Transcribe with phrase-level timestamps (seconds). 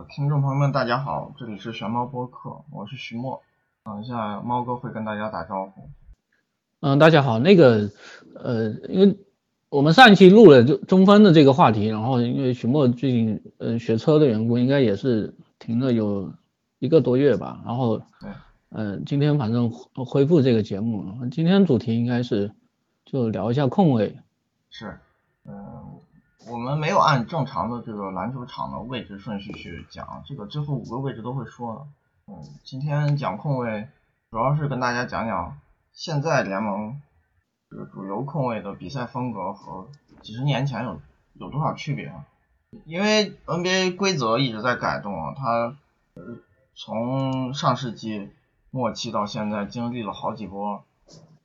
[0.00, 3.42] 呃，听众朋友们，大家好，这里是玄猫播客，我是徐墨。
[3.84, 5.90] 等一下，猫哥会跟大家打招呼。
[6.80, 7.90] 嗯，大家好，那个，
[8.34, 9.18] 呃，因为
[9.68, 16.32] 我们上一期录了就中分的这个话题，然后因为徐墨最近呃学车的缘故，应该也是停了有
[16.78, 17.60] 一个多月吧。
[17.66, 18.30] 然后，对，
[18.70, 22.50] 嗯，今天反正恢复这个节目，今天主题应该是
[23.04, 24.16] 就聊一下控位。
[24.70, 24.98] 是，
[25.44, 25.54] 嗯。
[26.48, 31.86] 我们没有按正常的这个篮球场的位置顺序去讲，这个之后五个位置都会说。
[32.26, 33.88] 嗯，今天讲控卫，
[34.30, 35.58] 主要是跟大家讲讲
[35.92, 37.00] 现在联盟
[37.68, 39.88] 这个主流控卫的比赛风格和
[40.22, 41.00] 几十年前有
[41.34, 42.10] 有多少区别。
[42.86, 45.76] 因为 NBA 规则一直在改动啊，它
[46.14, 46.38] 呃
[46.74, 48.30] 从上世纪
[48.70, 50.84] 末期到现在经历了好几波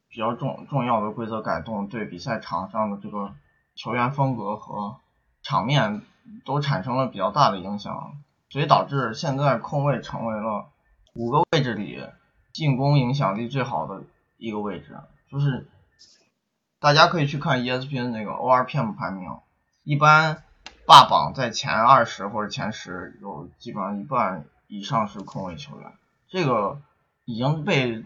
[0.07, 3.33] 比较重重要的规则改动，对比赛场上的这个。
[3.75, 4.97] 球员风格和
[5.43, 6.01] 场面
[6.45, 8.17] 都产生了比较大的影响，
[8.49, 10.69] 所以导致现在控卫成为了
[11.13, 12.03] 五个位置里
[12.53, 14.03] 进攻影响力最好的
[14.37, 14.97] 一个位置。
[15.29, 15.67] 就是
[16.79, 19.29] 大家可以去看 ESPN 那个 ORPM 排名，
[19.83, 20.43] 一般
[20.85, 25.91] 霸榜在前二十或者前十，有基本上一半以上是控卫球员。
[26.27, 26.79] 这个
[27.25, 28.03] 已经被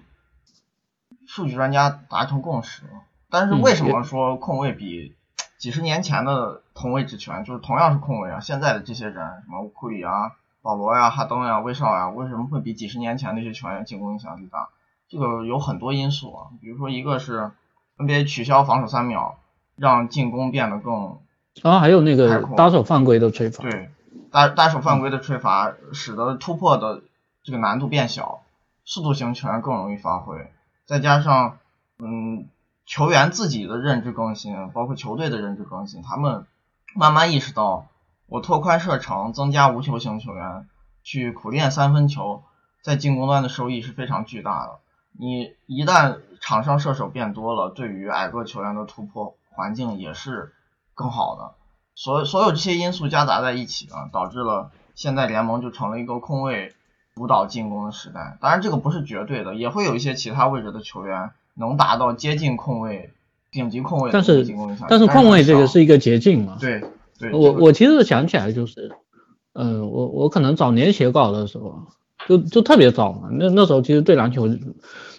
[1.28, 3.04] 数据专家达成共识了。
[3.30, 5.16] 但是为什么说控卫比？
[5.60, 14.70] 几十年前的同位置权，就是同样是控卫啊，现在的这些人，什么库里啊、保罗呀、哈登呀、威少呀，为什么会比几十年前那些球员进攻影响力大？
[15.10, 17.52] 这个有很多因素啊，比如说一个是
[17.98, 19.38] NBA 取消防守三秒，
[19.76, 21.20] 让进攻变得更，
[21.62, 23.90] 然后还有那个打手犯规的吹罚，对，
[24.32, 27.02] 打打手犯规的吹罚，使得突破的
[27.44, 28.44] 这个难度变小，
[28.86, 30.50] 速度型球员更容易发挥，
[30.86, 31.58] 再加上，
[31.98, 32.48] 嗯。
[32.90, 36.48] 球员自己的认知更新，包括球队的认知更新，他们
[36.96, 37.86] 慢慢意识到，
[38.26, 40.68] 我拓宽射程，增加无球型球员，
[41.04, 42.42] 去苦练三分球，
[42.82, 44.80] 在进攻端的收益是非常巨大的。
[45.12, 50.52] 你一旦场上射手变多了，对于矮个球员的突破环境也是
[50.96, 51.54] 更好的。
[51.94, 56.74] 所所有这些因素夹杂在一起啊，导致了现在联盟就成了一个控卫
[57.14, 58.40] 主导进攻的时代。
[58.42, 61.30] 当然，这个不是绝对的，也会有一些其他位置的球员。
[61.56, 63.12] 能达到接近控卫、
[63.52, 64.46] 顶级控卫但是
[64.88, 66.58] 但是控卫这个是一个捷径嘛？
[66.60, 66.82] 对
[67.18, 67.32] 对。
[67.34, 68.92] 我我其实想起来就是，
[69.54, 71.84] 嗯，我我可能早年写稿的时候，
[72.28, 73.30] 就就特别早嘛。
[73.32, 74.48] 那那时候其实对篮球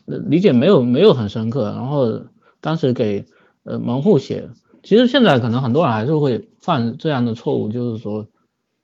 [0.06, 2.22] 理解没有没有很深刻，然后
[2.60, 3.26] 当时给
[3.64, 4.48] 呃门户写，
[4.82, 8.26] 其实现在可能很多人还是会犯这样的错误，就是说，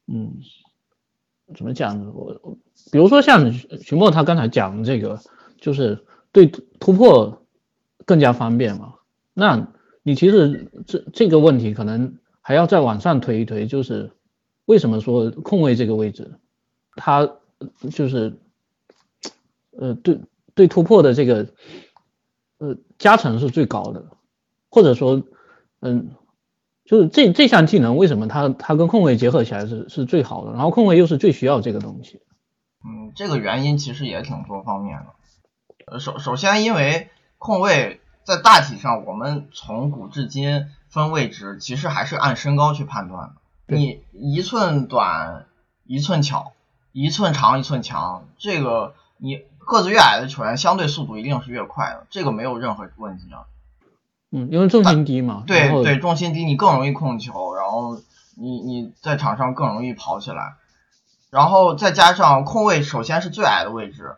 [0.06, 0.34] 嗯，
[1.56, 2.10] 怎么讲呢？
[2.14, 2.58] 我
[2.92, 5.18] 比如说像徐墨他刚才讲的这个，
[5.60, 6.04] 就是
[6.36, 6.46] 对
[6.78, 7.42] 突破。
[8.08, 8.94] 更加方便嘛？
[9.34, 9.66] 那
[10.04, 14.12] 你其实这这个问题可能还要再往上推一推，就是
[14.64, 16.38] 为什么说控卫这个位置，
[16.94, 17.28] 它
[17.90, 18.38] 就是
[19.72, 20.20] 呃对
[20.54, 21.48] 对突破的这个
[22.58, 24.06] 呃加成是最高的，
[24.70, 25.24] 或者说
[25.80, 26.10] 嗯
[26.84, 32.20] 就是这这项技能为什么它它跟控卫结合起来是是最好的，然后控卫又是最需要这个东西。
[32.84, 35.06] 嗯，这个原因其实也挺多方面的。
[35.86, 37.10] 呃，首首先因为。
[37.38, 43.34] 控卫在大体上，我们从古至今分位置，其实还是按身高去判断
[43.66, 43.76] 的。
[43.76, 45.44] 你一寸短
[45.84, 46.54] 一寸巧，
[46.92, 53.44] 一寸长一寸强，这个你个子越矮的球员，相对速度一定是越快的，这个没有任何问题啊。
[54.32, 55.44] 嗯，因为重心低嘛。
[55.46, 58.00] 对对，重心低，你更容易控球，然后
[58.34, 60.54] 你你在场上更容易跑起来，
[61.30, 64.16] 然后再加上控卫首先是最矮的位置，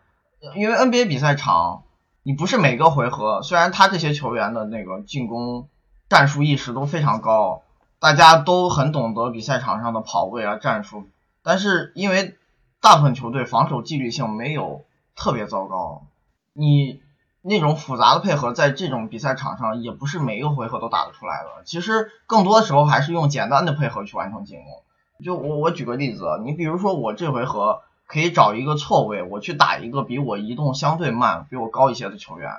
[0.56, 1.84] 因为 NBA 比赛场。
[2.25, 5.66] 你不是每个回合，虽然他这些球员的那个进攻
[6.10, 7.62] 战术意识都非常高，
[8.00, 11.09] 大家都很懂得比赛场上的跑位啊战术，
[11.43, 12.37] 但是因为
[12.82, 14.84] 大部分球队防守纪律性没有
[15.16, 16.03] 特别糟糕，
[16.53, 17.00] 你
[17.41, 21.65] 那种复杂的配合在这种比赛场上也不是每一个回合都打得出来的。
[21.65, 25.25] 其实更多的时候还是用简单的配合去完成进攻。
[25.25, 27.81] 就我我举个例子，你比如说我这回合。
[28.08, 32.50] 可以找一个错位，我去打一个比我移动相对慢、比我高一些的球员，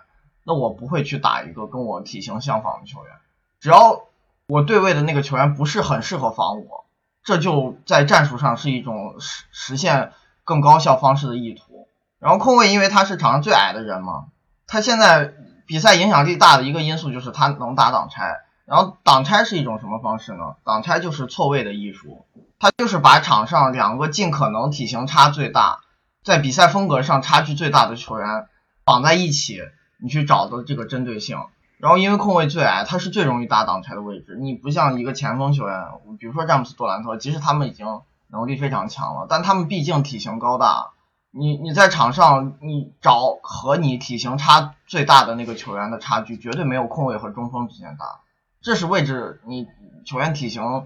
[0.46, 3.14] 那我不会去打一个跟我体型相仿的球员。
[3.60, 4.04] 只要
[4.48, 6.86] 我对位的那个球员不是很适合防我，
[7.24, 10.14] 这就在战术上是一种实实现
[10.44, 11.88] 更高效方式的意图。
[12.20, 14.28] 然后控卫因为他是场上最矮的人嘛，
[14.68, 15.34] 他现在
[15.66, 18.36] 比赛影响力大的一个因素就是他能打挡拆。
[18.66, 20.58] 然后挡拆是一种什么方式呢？
[20.64, 22.24] 挡拆就是错位的艺术。
[22.60, 25.80] 他就是把场上两个尽可能体型差最大，
[26.24, 28.48] 在比赛风格上差距最大的球员
[28.84, 29.62] 绑在一起，
[29.98, 31.40] 你去找的这个针对性。
[31.78, 34.38] 然后因为控卫最矮，他是最容易打挡拆的位置。
[34.38, 35.86] 你不像一个前锋球员，
[36.20, 40.90] 比如说詹姆斯杜兰特，即使他们已经能力非常强了，但他们毕竟体型高大，
[41.32, 48.20] 你你在场上你找和你体型差最大的那个球员的差距，绝对没有控卫和中锋之间大，
[48.62, 49.66] 这是位置你
[50.06, 50.86] 球员体型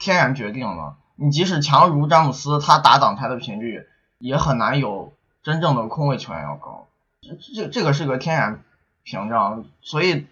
[0.00, 0.96] 天然决定了。
[1.22, 3.86] 你即使强如詹姆斯，他打挡拆的频率
[4.18, 5.12] 也很难有
[5.44, 6.88] 真正的控卫球员要高，
[7.20, 8.64] 这这这个是个天然
[9.04, 10.26] 屏障，所以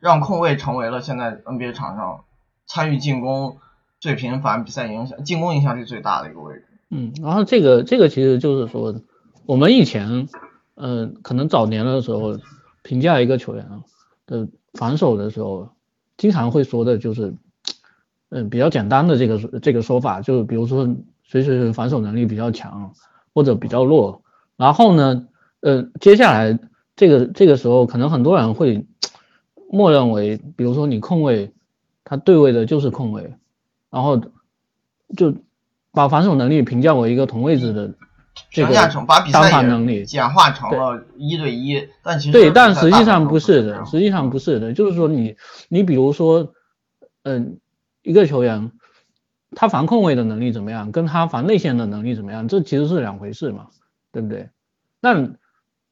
[0.00, 2.24] 让控卫成为了现在 NBA 场上
[2.66, 3.56] 参与进攻
[4.00, 6.66] 最频繁、比赛影响进攻影响力最大的一个位置。
[6.90, 8.94] 嗯，然后这个这个其实就是说，
[9.46, 10.28] 我们以前
[10.74, 12.38] 嗯可能早年的时候
[12.82, 13.66] 评价一个球员
[14.26, 15.70] 的防守的时候，
[16.18, 17.34] 经常会说的就是。
[18.36, 20.84] 嗯，比较简单的这个这个说法，就是比如说
[21.22, 22.92] 谁谁谁防守能力比较强，
[23.32, 24.22] 或者比较弱，
[24.56, 25.28] 然后呢，
[25.60, 26.58] 呃，接下来
[26.96, 28.84] 这个这个时候，可能很多人会
[29.70, 31.52] 默认为，比如说你控卫，
[32.02, 33.34] 他对位的就是控卫，
[33.88, 34.20] 然后
[35.16, 35.32] 就
[35.92, 37.94] 把防守能力评价为一个同位置的
[38.50, 38.74] 这个
[39.32, 45.36] 单反能力，简化成了一对一，但其实对，但实际上不是的，实际上不是的，就是说你
[45.68, 46.52] 你比如说，
[47.22, 47.60] 嗯。
[48.04, 48.70] 一个球员，
[49.50, 53.70] 他防控卫的能力怎么样，跟他防内线的能力怎么样，这其实是两回事嘛，
[54.12, 54.50] 对不对？
[55.00, 55.34] 那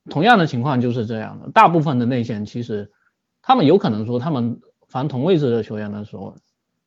[0.08, 2.92] 同样的情况就是这样的，大部分的内线其实
[3.40, 6.36] 他们有可能说他们防同位置的球员的时候，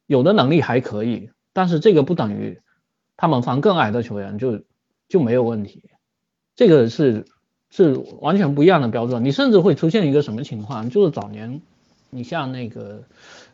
[0.05, 2.61] 有的能力还可以，但是这个不等于
[3.17, 4.61] 他们防更矮的球员就
[5.09, 5.89] 就没有问题，
[6.55, 7.25] 这个是
[7.71, 9.23] 是完全不一样的标准。
[9.23, 11.61] 你甚至会出现一个什么情况，就是早年
[12.15, 13.03] 你像那个。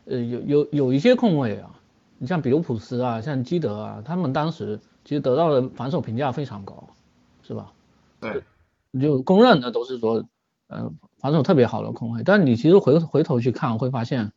[0.04, 1.70] 呃，有有有一些控卫啊，
[2.18, 6.88] 你像比如普斯啊，像基德啊，他们当时其实得到的防守评价非常高，
[7.46, 7.72] 是吧？
[8.18, 8.42] 对，
[9.00, 10.24] 就公认的都是说，
[10.66, 12.24] 呃，防守特别好的控卫。
[12.24, 14.32] 但你其实回回头去看，会发现，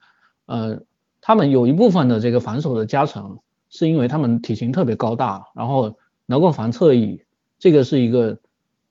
[0.45, 0.81] 呃，
[1.19, 3.39] 他们有一部分的这个防守的加成，
[3.71, 7.23] 是因为他们体型特别高大，然后能够防侧翼，
[7.57, 8.37] 这个是一个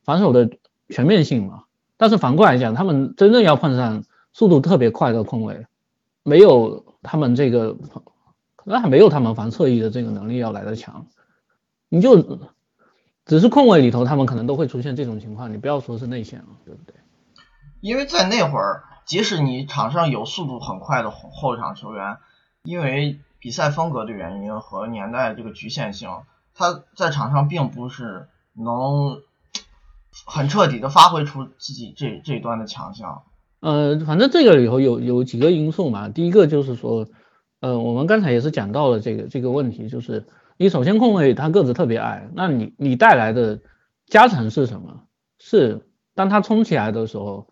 [0.03, 0.51] 防守的
[0.89, 1.63] 全面性嘛。
[1.97, 4.03] 但是反过来讲，他们真正要碰上
[4.35, 5.67] 速度特别快的控卫。
[6.23, 7.75] 没有他们这个，
[8.57, 11.07] 可能还没有他们防侧翼的这个能力要来的强。
[11.89, 12.41] 你就
[13.25, 15.53] 只是控卫里头，他们可能都会出现这种情况。
[15.53, 16.95] 你不要说是内线了，对不对？
[17.81, 22.17] 因为在那会儿，即使你场上有速度很快的后场球员，
[22.63, 26.09] 因为比赛风格的原因和年代这个局限性，
[26.55, 29.21] 他在场上并不是能
[30.27, 33.25] 很彻底的发挥出自己这这一端的强项。
[33.65, 36.11] 呃，反正这个里头有有几个因素嘛。
[36.11, 37.07] 第一个就是说，
[37.61, 40.27] 呃，我们刚才也是讲到了这个这个问题，就是
[40.59, 43.59] 你首先控卫他个子特别矮，那你你带来的
[44.07, 45.01] 加成是什么？
[45.39, 45.81] 是
[46.15, 47.47] 当他冲起来的时候，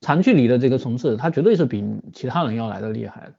[0.00, 1.84] 长距离的这个冲刺，他绝对是比
[2.14, 3.34] 其他人要来的厉害的，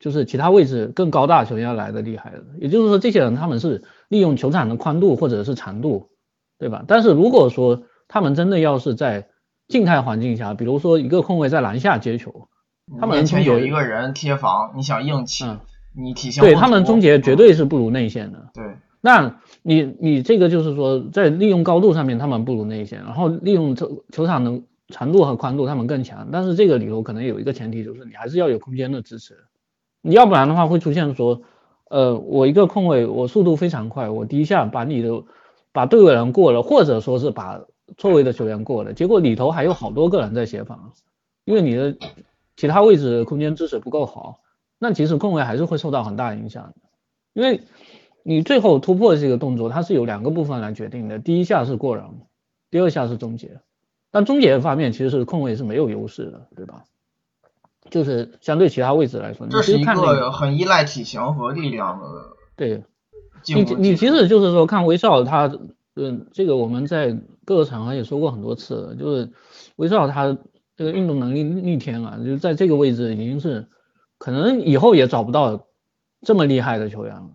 [0.00, 2.42] 就是其他位置更高大球员要来的厉害的。
[2.58, 6.08] 也就是说，这些人他们是利用球场的宽度或者是长度，
[6.58, 6.84] 对吧？
[6.88, 9.28] 但是如果说他们真的要是在
[9.70, 12.48] 静态环境下，比如说一个控卫在篮下接球，
[13.00, 15.46] 他们前有一个人贴防，你想硬起，
[15.96, 18.50] 你体型对他们终结绝对是不如内线的。
[18.52, 18.64] 对，
[19.00, 29.36] 那你你这个就是说，在利用高度上面他们不如内线，然后利用球球场的长度和宽度他们更强，但是这个里头可能有一个前提，就是你还是要有空间的支持，
[30.02, 31.42] 你要不然的话会出现说，
[31.88, 35.22] 呃，我一个控卫我速度非常快，我第一下把你的
[35.72, 37.60] 把对位人过了，或者说是把。
[37.96, 40.92] 错位的球员过了，结果里头还有好多个人在协防，
[41.44, 41.96] 因为你的
[42.56, 44.40] 其他位置空间支持不够好，
[44.78, 46.74] 那其实控卫还是会受到很大影响的。
[47.32, 47.62] 因为
[48.22, 52.04] 你最后突破这个动作，它是有两个部分来决定的，第一下是过人，
[52.70, 53.60] 第二下是终结。
[54.10, 56.84] 但终结方面其实是控卫是没有优势的，对吧？
[57.90, 62.06] 就是相对其他位置来说，这是一个很依赖体型和力量的。
[62.56, 62.84] 对，
[63.46, 65.52] 你你其实就是说看威少他。
[65.96, 67.18] 嗯，这个我们在
[67.50, 69.32] 各个场合也说过很多次了，就是
[69.74, 70.38] 威少他
[70.76, 73.66] 这个运动能力逆天啊，就是在这个位置已经是
[74.18, 75.66] 可能以后也找不到
[76.22, 77.30] 这么厉害的球员了。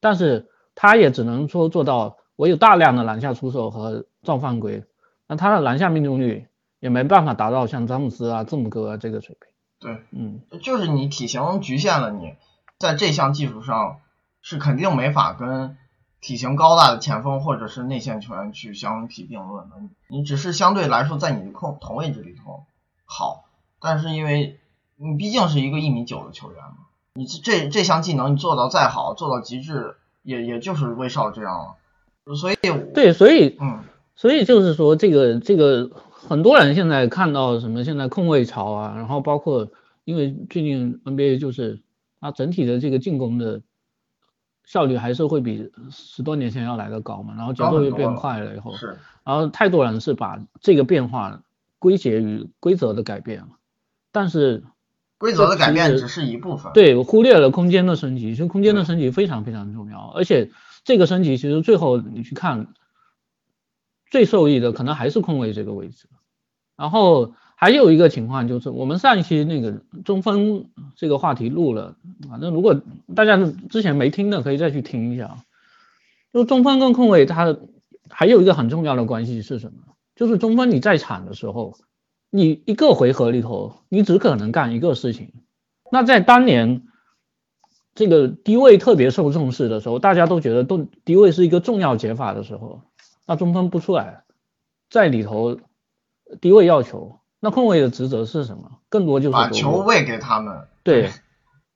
[0.00, 4.84] 但是他也只能说做到，我有大量的篮下出手和造犯规，
[5.26, 6.46] 那他的篮下命中率
[6.78, 9.50] 也没办法达到像詹姆斯啊、字母哥啊这个水平。
[9.80, 12.34] 对，嗯，就是你体型局限了你，
[12.78, 14.00] 在这项技术上
[14.42, 15.78] 是肯定没法跟。
[16.24, 19.76] 体型高大的前锋或者是内线球员去相提并论的，
[20.08, 22.64] 你只是相对来说在你的控同位置里头
[23.04, 23.44] 好，
[23.78, 24.58] 但是因为
[24.96, 31.58] 你毕竟是一个一米九的球员嘛，你这这项技能你做到再好，做到极致也也就是威少这样
[32.24, 32.56] 了，所以
[32.94, 33.84] 对，所以嗯，
[34.16, 39.68] 所以就是说这个这个很多人现在看到什么现在控卫潮啊，然后包括
[40.04, 41.82] 因为最近 NBA 就是
[42.18, 43.60] 它整体的这个进攻的。
[44.64, 51.42] 效率还是会比十多年前要来的高嘛，然后节奏又变快了以后，是，然后太多人是把这个变化
[51.78, 53.44] 归结于规则的改变，
[54.10, 54.64] 但是
[55.18, 60.50] 规则的改变只是一部分，对，忽略了空间的升级，其实空间的升级非常非常重要，而且
[60.84, 62.68] 这个升级其实最后你去看，
[64.10, 66.08] 最受益的可能还是空位这个位置，
[66.76, 67.34] 然后。
[67.56, 71.96] 还有一个情况就是，我们上一期那个中锋这个话题录了，
[72.28, 72.80] 反正如果
[73.14, 73.36] 大家
[73.70, 75.44] 之前没听的，可以再去听一下啊。
[76.32, 77.56] 就中锋跟控卫，它
[78.10, 79.94] 还有一个很重要的关系是什么？
[80.16, 81.78] 就是中锋你在场的时候，
[82.28, 85.32] 你一个回合里头，你只可能干一个事情。
[85.90, 86.82] 那在当年
[87.94, 92.82] 这个低位特别受重视的时候，大家都觉得都低位是一个重要解法的时候，
[93.26, 94.24] 那中锋不出来，
[94.90, 95.58] 在里头
[96.40, 97.20] 低位要求。
[97.44, 98.78] 那控卫的职责是什么？
[98.88, 100.66] 更多就是把球喂给他们。
[100.82, 101.10] 对，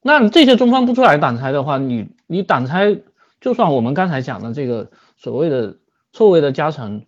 [0.00, 3.02] 那这些中方不出来挡拆的话，你你挡拆，
[3.38, 5.76] 就算我们刚才讲的这个所谓的
[6.10, 7.04] 错位的加成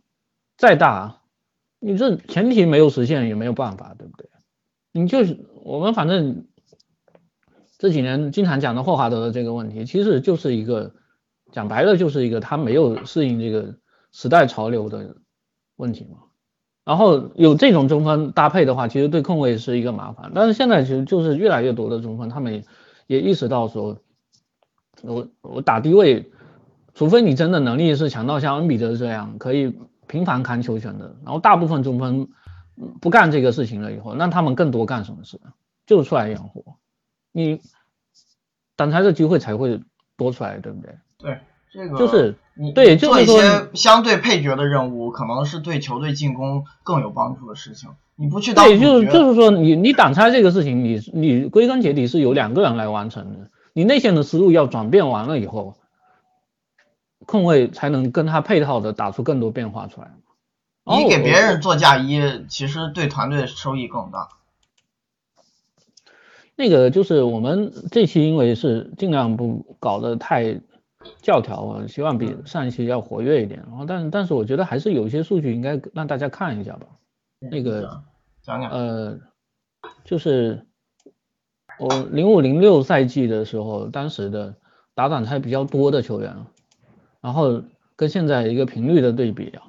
[0.59, 1.23] 再大，
[1.79, 4.29] 你这前提没有实现也没有办法，对不对？
[4.93, 6.45] 你就是我们反正
[7.79, 10.93] 这几年经常讲的霍华德的这个问题，其实就是一个
[11.50, 13.76] 讲白了就是一个他没有适应这个
[14.12, 15.17] 时代潮流的
[15.76, 16.19] 问题嘛。
[16.90, 20.32] 然后有这种中锋搭配的话，其实对控卫是一个麻烦。
[20.35, 22.64] 但是现在其实就是越来越多的中锋，他们
[23.06, 23.97] 也意识到说，
[25.02, 26.28] 我我打低位，
[26.92, 29.73] 除非你真的能力是强到像恩比德这样可以
[30.09, 32.28] 频繁砍球权的，然后大部分中锋
[33.00, 35.40] 不干这个事情了以后，那他们更多干什么事？
[35.87, 36.75] 就出来养活，
[37.30, 37.61] 你
[38.75, 39.80] 挡拆的机会才会
[40.16, 40.99] 多出来，对不对？
[41.18, 41.38] 对。
[41.73, 47.91] 这个就是你对做一些相对配角的任务，可能是对球队进攻更有帮助的事情。
[48.17, 53.50] 你不去当对，就是就是说你你挡拆这个事情，你你归根结底是由两个人来完成的。
[53.73, 55.77] 你内线的思路要转变完了以后，
[57.25, 60.11] 控卫才能跟他配套的打出更多变化出来。
[60.85, 64.29] 你给别人做嫁衣，其实对团队收益更大。
[66.57, 70.61] 那个就是我们这期因为是尽量不搞得太。
[71.23, 73.64] 教条啊，希望比上一期要活跃一点。
[73.69, 76.87] 然后，但但是我觉得还是有一些数据应该让大家看一下吧。
[77.38, 78.02] 那个，
[78.42, 78.71] 讲讲。
[78.71, 79.19] 呃，
[80.04, 80.66] 就是
[81.78, 84.57] 我零五零六赛季的时候，当时的
[84.95, 86.37] 打挡拆比较多的球员，
[87.21, 87.62] 然后
[87.97, 89.62] 跟现在一个频率的对比啊，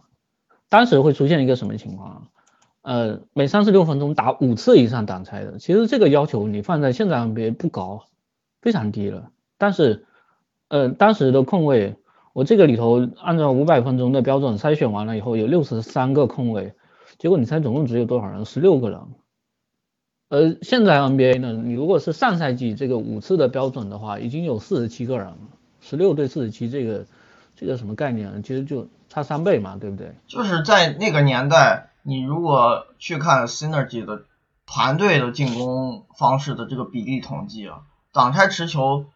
[0.68, 2.22] 当时会出现一个什么情况啊？
[2.82, 8.06] 呃，每三十六分钟打五次以上挡拆的，其实这个要求你放在现在 NBA 不高，
[8.62, 9.32] 非常低了。
[9.58, 10.06] 但是
[10.72, 11.98] 呃，当时的空位，
[12.32, 16.76] 我这个里头按照五百分钟的标准筛选完了以后，有六十三个空位，
[17.18, 18.46] 结果你猜总共只有多少人？
[18.46, 19.02] 十六个人。
[20.30, 25.38] 呃现在 NBA 呢，你如果是上赛季这个五次的标准的话，已经有四十七个人了，
[25.82, 27.06] 十六对四十七，这个
[27.58, 28.42] 这个什么概念？
[28.42, 30.16] 其实就差三倍嘛，对不对？
[30.26, 34.24] 就是在那个年代，你如果去看 Synergy 的
[34.66, 37.82] 团队的进攻方式的这个比例统计啊，
[38.14, 39.08] 挡拆持球。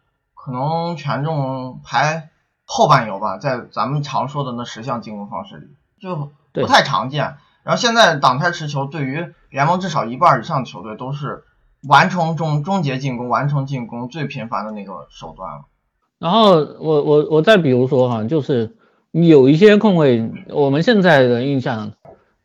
[0.46, 2.30] 可能权重排
[2.64, 5.66] 后半游吧，在咱们常说的那十项进攻方式里，
[6.00, 7.34] 就不太常见。
[7.64, 11.42] 然后现在挡拆持球对于联盟至少一半以上的球队都是
[11.88, 15.64] 完成终终结进攻、完成进攻最频繁的那个手段了。
[16.20, 18.76] 然后我我我再比如说哈，就是
[19.10, 21.90] 有一些控卫，我们现在的印象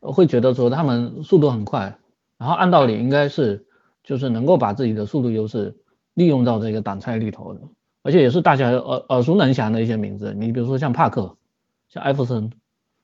[0.00, 1.96] 会觉得说他们速度很快，
[2.36, 3.64] 然后按道理应该是
[4.02, 5.76] 就是能够把自己的速度优势
[6.14, 7.60] 利用到这个挡拆里头的。
[8.02, 11.36] 而且也是大家耳耳熟能详的一些名字，你比如说像帕克，
[11.88, 12.50] 像艾弗森，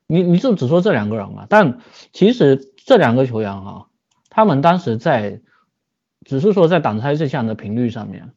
[0.09, 1.47] 你你就只说这两个人嘛？
[1.49, 1.79] 但
[2.13, 3.89] 其实这两个球员哈，
[4.29, 5.41] 他们当时在
[6.25, 8.33] 只是说在挡拆这项的频率上面，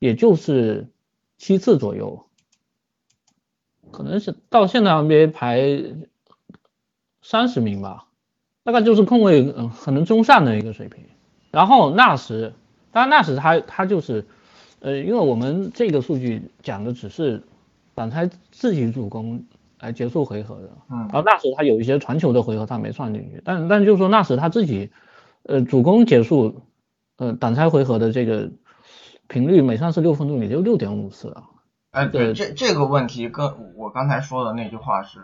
[0.00, 0.88] 也就是
[1.38, 2.26] 七次左右，
[3.92, 5.94] 可能是到现在 NBA 排
[7.22, 8.06] 三十名吧，
[8.64, 11.04] 大概就是控卫嗯可能中上的一个水平。
[11.52, 12.54] 然后纳什，
[12.90, 14.26] 当然纳什他他就是。
[14.80, 17.42] 呃，因为我们这个数据讲的只是
[17.94, 19.44] 挡拆自己主攻
[19.78, 24.90] 来结束回合的，嗯，然后纳什他有一些传球的回合他没算进去，但但就是说纳什他自己
[25.42, 26.62] 呃主攻结束
[27.18, 28.50] 呃挡拆回合的这个
[29.28, 31.44] 频率每三十六分钟也就六点五次啊。
[31.90, 35.18] 哎，对，这这个问题跟我刚才说的那句话是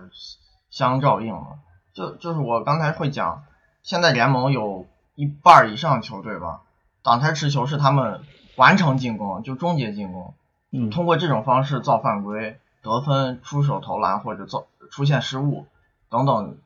[0.68, 1.46] 相照应的，
[1.94, 3.44] 就就是我刚才会讲，
[3.82, 4.84] 现在联盟有
[5.14, 6.60] 一半以上球队吧，
[7.02, 8.20] 挡拆持球是他们。
[8.56, 10.34] 完成进攻就终结进攻，
[10.70, 15.66] 嗯，通过这种方式造犯规、得分、出手投篮或者造出现失误
[16.10, 16.56] 等等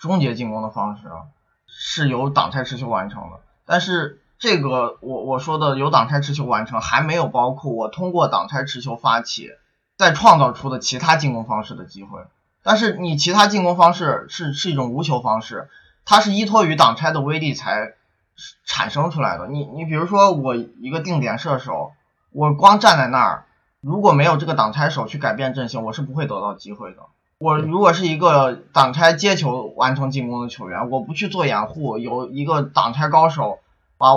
[0.00, 1.28] 终结进攻的方式啊，
[1.66, 3.40] 是由挡拆持球完成的。
[3.64, 9.50] 但是这个我我说的由挡拆持球完成，还没有包括我通过挡拆持球发起
[9.96, 12.20] 再创造出的其他进攻方式的机会。
[12.62, 15.68] 但是你其他进攻方式是是一种无球方式，
[16.04, 17.94] 它是依托于挡拆的威力才
[18.64, 19.48] 产生出来的。
[19.48, 21.92] 你你比如说我一个定点射手，
[22.32, 23.44] 我光站在那儿，
[23.80, 26.98] 如果没有这个挡拆手去改变阵型，我是不会得到机会的。
[27.38, 33.60] 我如果是一个挡拆接球完成进攻的球员，我不去做掩护，有一个挡拆高手
[33.96, 34.08] 把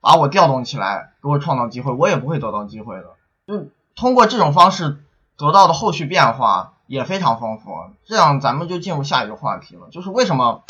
[0.00, 3.06] 把我调动起来，给我创造机会，我也不会得到机会的。
[3.46, 5.00] 就通过这种方式
[5.36, 7.72] 得到的后续变化也非常丰富。
[8.04, 10.62] 这样咱们就进入下一个话题了，就是为什么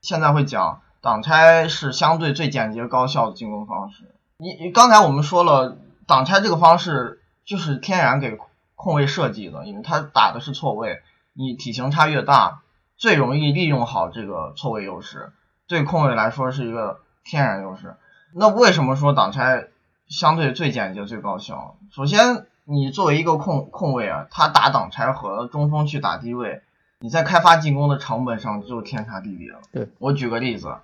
[0.00, 4.14] 现在会讲挡拆是相对最简洁高效的进攻方式？
[4.38, 8.38] 你刚才我们说了，挡拆这个方式就是天然给
[8.74, 11.02] 控卫设计的，因为他打的是错位。
[11.34, 12.62] 你体型差越大，
[12.96, 15.32] 最容易利用好这个错位优势，
[15.68, 17.96] 对控卫来说是一个天然优势。
[18.34, 19.66] 那为什么说挡拆
[20.08, 21.76] 相对最简洁、最高效？
[21.92, 26.62] 首先，你作为一个控控卫啊，他打挡拆和中锋去打低位，
[27.00, 29.58] 你在开发进攻的成本上就天差地别了。
[29.70, 30.74] 对我举个例子，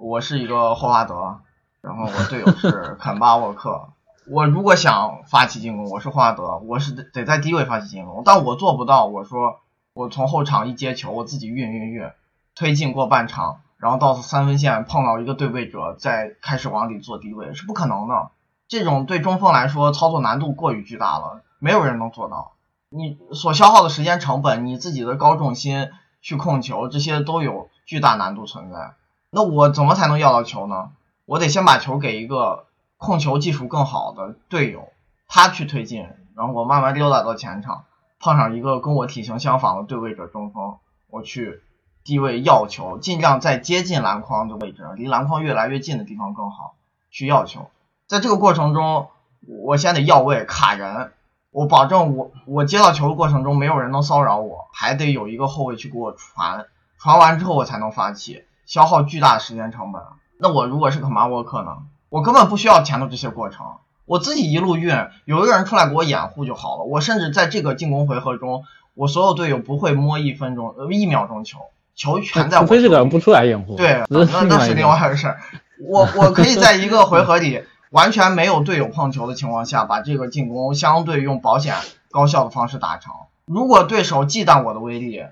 [0.00, 1.40] 我是一个霍华德，
[1.80, 3.90] 然后我队友是 肯巴沃克，
[4.30, 9.06] 我如果想发起进攻，我是霍华德，我是得在低位发起进攻，但我做不到。
[9.06, 9.60] 我说。
[9.94, 12.08] 我从后场一接球，我自己运运运，
[12.54, 18.30] 推进过半场，然后到三分线碰到一个对位者，再开始往里做低位，是不可能的。
[18.68, 22.52] 这种对中锋来说操作难度过于巨大了，没有人能做到。
[22.90, 25.88] 你所消耗的时间成本，你自己的高重心
[26.20, 28.94] 去控球，这些都有巨大难度存在。
[29.30, 30.90] 那我怎么才能要到球呢？
[31.26, 32.66] 我得先把球给一个
[32.96, 34.88] 控球技术更好的队友，
[35.28, 37.84] 他去推进，然后我慢慢溜达到前场。
[38.20, 41.62] 碰上一个跟我体型相仿的对位者中锋，我去
[42.02, 46.74] 低位要球，尽量在接近篮筐的位置，离篮筐越来越近的地方更好
[47.12, 47.70] 去要球。
[48.08, 49.08] 在这个过程中，
[49.46, 51.12] 我先得要位卡人，
[51.52, 56.66] 我保证我我接到球的过程中没有人能骚扰我，还得有一个后卫去给我传，
[56.98, 60.00] 传完之后我才能发起，消耗巨大的时间成本。
[60.36, 61.78] 那我如果是个马沃克呢？
[62.10, 63.66] 我根本不需要前头这些过程。
[64.04, 66.84] 我自己一路运，有一个人出来给我掩护就好了。
[66.84, 71.58] 我甚至在这个进攻回合中，我所有队友不会摸一分钟呃一秒钟球，
[71.94, 72.62] 球全在我。
[72.64, 73.74] 除非这个人不出来掩护。
[73.74, 75.34] 对，那那是另外一回事。
[75.80, 81.74] 我我可以在一个回合里完全没有队友碰球的情况下，把这个进攻相对用保险
[82.10, 83.12] 高效的方式达成。
[83.44, 85.24] 如果对手忌惮我的威力，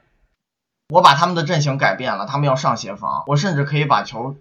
[0.89, 4.37] 我把他们的阵型改变了，他们要上协防，我甚至可以把球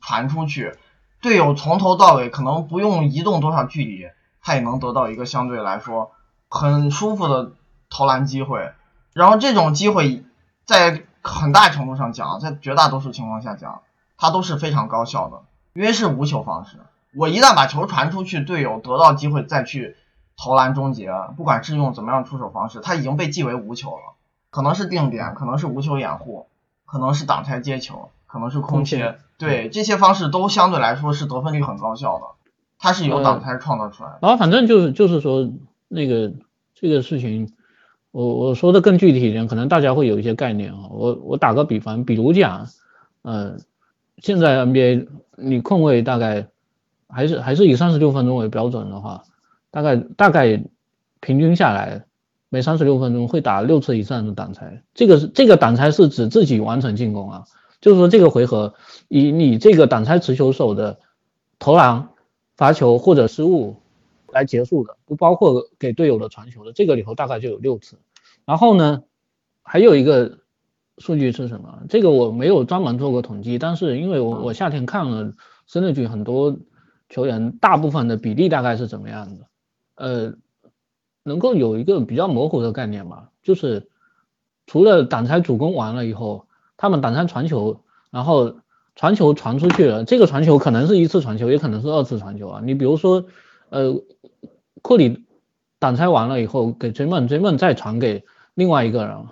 [0.00, 0.76] 传出去。
[1.20, 4.06] 队友从头到尾可能不用移动多少距离，
[4.40, 6.12] 他也能得到一个相对来说
[6.48, 7.50] 很舒服的
[7.90, 8.72] 投篮机会。
[9.12, 10.24] 然后这种机会
[10.64, 13.82] 在很大程度上讲，在绝大多数情况下讲，
[14.16, 16.78] 它都是非常高效的，因为是无球方式。
[17.16, 19.96] 我一旦把球传出去，队友得到机会再去
[20.36, 24.14] 投篮终结，不管是用怎么样出手方式，他已经被记为无球了。
[24.50, 26.46] 可能是定点，可能是无球掩护，
[26.86, 28.10] 可能是挡拆接球。
[28.30, 32.24] 可能是空切，对这些方式都相对来说是得分率很高效的，
[32.78, 34.18] 它是由挡拆创造出来的。
[34.20, 35.50] 然后反正就是就是说
[35.88, 36.34] 那个
[36.74, 37.50] 这个事情，
[38.10, 40.88] 我我说的更具体一点，可能大家会有一些概念啊。
[40.90, 42.68] 我我打个比方，比如讲，
[43.22, 43.56] 呃，
[44.18, 46.48] 现在 NBA 你控卫大概
[47.08, 49.22] 还是还是以三十六分钟为标准的话，
[49.70, 50.62] 大概大概
[51.20, 52.04] 平均下来
[52.48, 54.82] 每三十六分钟会打六次以上的挡拆。
[54.94, 57.44] 这个是这个挡拆是指自己完成进攻啊。
[57.80, 58.74] 就是说，这个回合
[59.06, 60.98] 以你这个挡拆持球手的
[61.60, 62.08] 投篮、
[62.56, 63.76] 罚球或者失误
[64.32, 67.98] 来结束的，不包括给队友的传球的，这个里头大概就有六次。
[68.44, 69.04] 然后呢，
[69.62, 70.38] 还有一个
[70.98, 71.82] 数据是什么？
[71.88, 75.34] 这个我没有专门做过统计，但是因为我我夏天看了
[75.68, 76.58] 森林局很多
[77.08, 79.46] 球员，大部分的比例大概是怎么样的？
[79.94, 80.34] 呃，
[81.28, 83.88] 能够有一个比较模糊的概念吧，就是
[84.66, 86.46] 除了挡拆主攻完了以后。
[86.80, 87.80] 他们挡拆传球，
[88.12, 88.60] 然后
[88.94, 92.62] 传球传出去了，这个传球可能是一次传球，也可能是二次传球啊。
[92.64, 93.24] 你比如说，
[93.70, 94.00] 呃，
[94.80, 95.24] 库里
[95.80, 98.22] 挡拆完了以后，给追梦，追梦再传给
[98.54, 99.26] 另外一个人，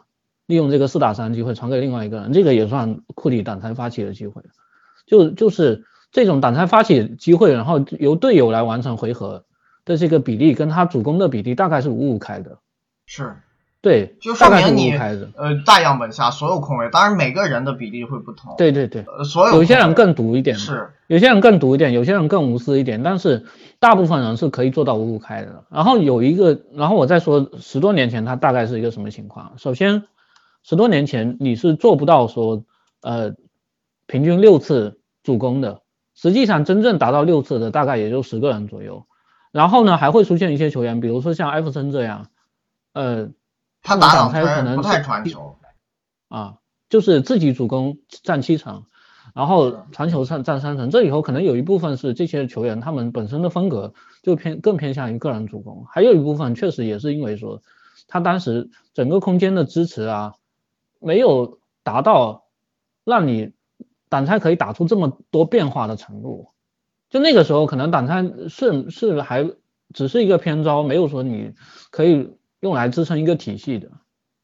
[0.46, 4.42] 利用这个四打三机会传给另外一个人，这个也算库里挡拆发起的机会。
[5.06, 9.44] 就就是这种挡拆发起机会，然后由队友来完成回合
[9.86, 12.58] 的这个比例，跟他主攻的比例大概是五五开的。
[13.06, 13.36] 是。
[13.82, 14.90] 对，就说明你
[15.36, 18.56] 呃大样本下所有空位，当然每个人的比例会不同。
[18.58, 23.46] 对对对，呃，所有有些人更毒一点，是有些人更毒一点，有些人更无私一点，但是
[23.78, 25.62] 大部分人是可以做到五五开的。
[25.70, 29.52] 然后有一个，然后我再说十多年前他大概是一个什么情况？
[29.56, 30.02] 首先，
[30.64, 32.64] 十多年前你是做不到说
[33.02, 33.36] 呃
[34.08, 35.82] 平均六次助攻的，
[36.16, 39.06] 实际上真正达到六次的大概也就十个人左右。
[39.56, 42.28] 然后呢，还会出现一些球员，比如说像艾弗森这样。
[42.92, 43.28] 呃，
[43.82, 45.56] 他打挡挡拆可能不太传球
[46.28, 46.56] 啊，
[46.88, 48.84] 就是自己主攻占七成，
[49.34, 50.88] 然后传球占占三成。
[50.90, 53.92] 这以后可能有一部分是这些球员他们本身的风格
[54.22, 57.62] 就偏更偏向于个人主攻，还有一部分确实也是因为说
[58.08, 60.34] 他当时整个空间的支持啊，
[61.00, 62.44] 没有达到
[63.04, 63.52] 让你
[64.08, 66.48] 挡拆可以打出这么多变化的程度。
[67.16, 69.50] 就那个时候可能挡拆是是还
[69.94, 71.54] 只是一个偏招，没有说你
[71.90, 73.88] 可以用来支撑一个体系的。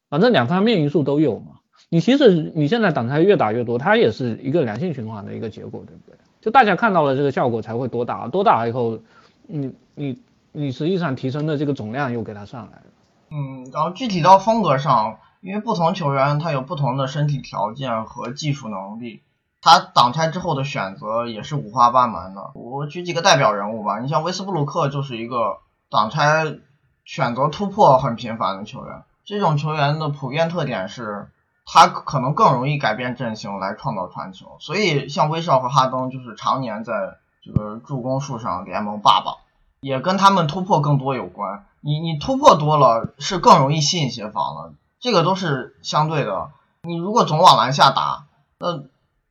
[0.09, 1.57] 反正两方面因素都有嘛。
[1.91, 6.17] 你其实你现在挡拆越打越多，它也是一个良性循环的一个结果，对不对？
[6.41, 9.01] 就大家看到了这个效果才会多打，多打了以后，
[9.47, 10.19] 你你
[10.51, 12.85] 你实际上提升的这个总量又给它上来了。
[13.33, 19.21] 嗯，然后具体到风格上，因为不同球员他有不同的身体条件和技术能力，
[19.63, 22.51] 他挡拆之后的选择也是五花八门的。
[22.55, 26.57] 我举几个代表人物吧，你像威斯布鲁克就是一个挡拆
[27.05, 29.05] 选择突破很频繁的球员。
[29.25, 31.31] 这种球员的普遍特点是，
[31.65, 39.37] 他可能更容易改变阵型来创造传球，所以像威少和哈登就是常年在这个助攻数上联盟霸榜，
[39.81, 41.67] 也跟他们突破更多有关。
[41.81, 46.51] 你你突破多了，是更容易吸引协防了，这个都是相对的。
[46.83, 48.25] 你如果总往篮下打，
[48.59, 48.83] 那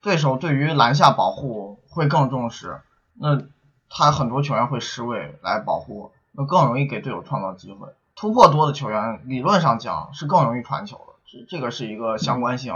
[0.02, 2.82] 对手对于篮下保护会更重视，
[3.20, 3.42] 那
[3.90, 7.88] 他很多球员会失位来保护，那更容易给队友创造机会。
[8.16, 12.74] 突破多的球员，理论上讲是更容易传球的，这这个是一个相关性。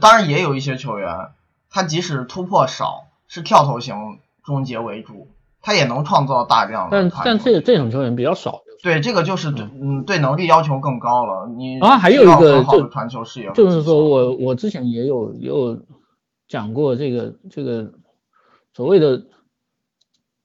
[0.00, 1.30] 当然也有一些球员，
[1.70, 5.28] 他即使突破少，是跳投型终结为主，
[5.62, 7.10] 他也能创造大量的。
[7.10, 8.60] 但但这这种球员比较少。
[8.82, 11.46] 对，这个就是对嗯对能力要求更高了。
[11.48, 15.78] 你啊还有一个就传球视野，就是说我我之前也有也有
[16.50, 17.94] 讲过这个这个
[18.74, 19.24] 所谓的。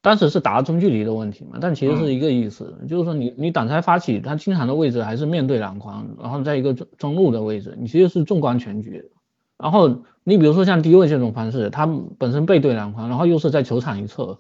[0.02, 9.10] 当时是打中距离的问题嘛，但其实是一个意思，就是说你你挡拆发起，他经常的位置还是面对篮筐，然后在一个中中路的位置，你其实是纵观全局。
[9.58, 11.88] 然后你比如说像低位这种方式，他
[12.20, 14.38] 本身背对篮筐，然后又是在球场一侧，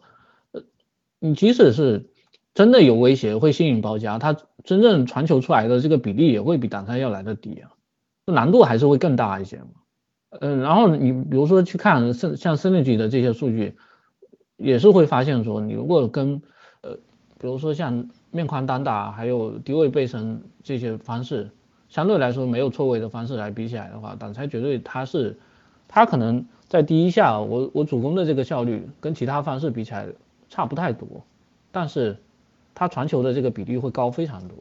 [0.52, 0.62] 呃，
[1.18, 2.12] 你即使是
[2.54, 7.72] 真的有威胁会吸引包夹，他真正传球出来的这个比例也会比挡拆要来的低啊，
[8.28, 9.66] 难度还是会更大一些嘛。
[10.42, 13.76] 嗯，然后你比如说去看像像 Synergy 的这些数据。
[14.58, 16.42] 也是会发现说，你如果跟
[16.80, 16.92] 呃，
[17.38, 21.52] 比如说像面宽单打，还有低位背身这些方式，
[21.90, 25.38] 相对来说没有错位的方式来比起来的话，挡拆绝对它是，
[25.90, 30.08] 它可能在第一下，我我主攻的这个效率跟其他方式比起来
[30.48, 31.06] 差不太多，
[31.74, 32.18] 但是
[32.74, 34.56] 它传球的这个比例会高非常多。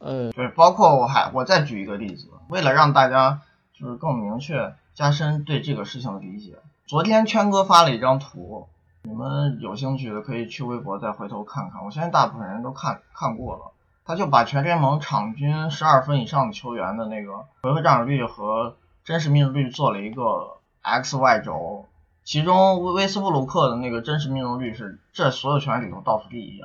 [0.00, 3.40] 呃，对，包括我还我再举一个例子，为了让大家
[3.72, 8.68] 就是更明确加深对这个事情的理解，昨天圈哥发了一张图。
[9.02, 13.72] 你们有兴趣的可以去微博再回头看看，我相信大部分人都看看过了。
[14.04, 21.86] 他就把全联盟场均十二分以上的球员的那个回合占有率和真实命中率做了一个 X Y 轴，
[22.24, 26.60] 其中威斯布鲁克的那个真实命中率是这所有球员里头倒数第一。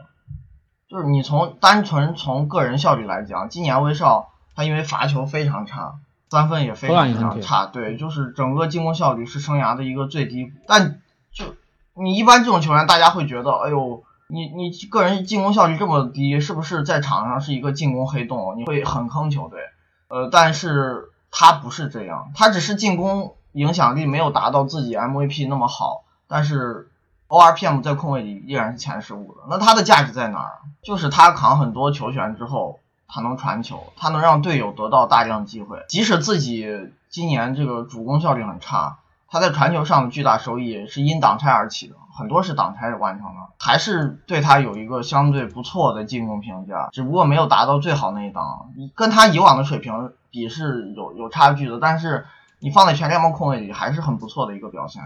[0.90, 11.56] 就是你从单纯从个人效率来讲，今年威少他因为罚球非常差，三分也非常非常差，对，就是整个进攻效率是生涯的一个最低，但就。
[11.98, 18.56] 你一般这种球员，大家会觉得，哎呦，你你个人进攻效率这么低，是不是在场上是一个进攻黑洞？
[18.58, 19.62] 你会很坑球队。
[20.10, 26.90] 呃，但是他不是这样，他只是进攻影响力没有达到自己 MVP 那么好，但是
[27.30, 29.44] ORPM 在控卫里依然是前十五的。
[29.50, 30.52] 那他的价值在哪儿？
[30.84, 38.98] 就是他扛很多球权之后，他能传球，他能让队友得到大量机会，即使自己今年这个主攻效率很差。
[39.28, 52.28] 他在传球上的巨大收益是因挡拆而起的，很多是挡拆完成的，还是对他有一个相对不错的进攻评价，只不过没有达到最好那一档，跟他以往的水平比是有有差距的，但是
[52.60, 55.04] 你放在全联盟控卫里还是很不错的一个表现，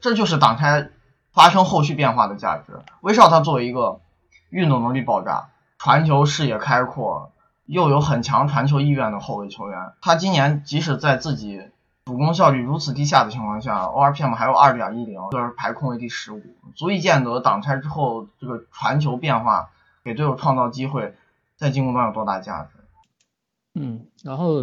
[0.00, 0.90] 这就是挡拆
[1.32, 2.82] 发生后续变化的价值。
[3.00, 4.00] 威少他作为一个
[4.50, 7.32] 运动能力爆炸、传球视野开阔
[7.66, 11.62] 又有很强传球意愿的后卫球员，他今年即使在自己。
[12.06, 16.40] 主攻效率如此低下的情况下，ORPM 还有二点一零，就是排控卫第十五，
[16.74, 19.68] 足以见得挡拆之后这个传球变化
[20.02, 21.14] 给队友创造机会，
[21.58, 22.70] 在进攻端有多大价值。
[23.74, 24.62] 嗯，然后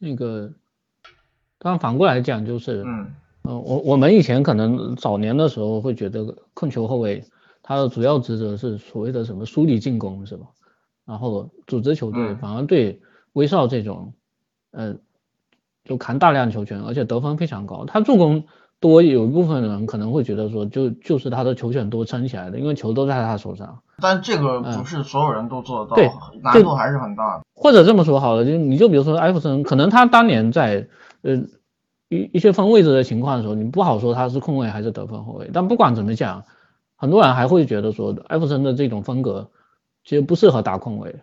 [0.00, 0.50] 那个，
[1.60, 7.24] 当然反过来讲就是，嗯，呃，我我们以前可能早年的时候会觉得控球后卫
[7.66, 10.46] 他的主要职责是所谓的什么梳理进攻是吧？
[11.04, 13.02] 然后组织球队，反而对
[13.34, 14.14] 威少这种，
[14.70, 14.96] 呃。
[15.88, 17.84] 就扛大量球权，而且得分非常高。
[17.86, 18.42] 他助攻
[18.80, 23.78] 多有一部分人可能会觉得说，就就是他的球权多撑起来的，因为球都在他手上。
[24.02, 26.10] 但这个不是所有人都做得到，对，
[26.42, 27.44] 难度还是很大的。
[27.54, 30.88] 或者这么说好了，就你就比如说艾弗森，可能他当年在
[31.22, 31.36] 呃
[32.08, 35.48] 一一些分位置的情况的时候，你不好说他是控卫还是得分后卫。
[35.52, 36.42] 但不管怎么讲，
[36.96, 39.50] 很多人还会觉得说艾弗森的这种风格
[40.04, 41.20] 其实不适合打控卫，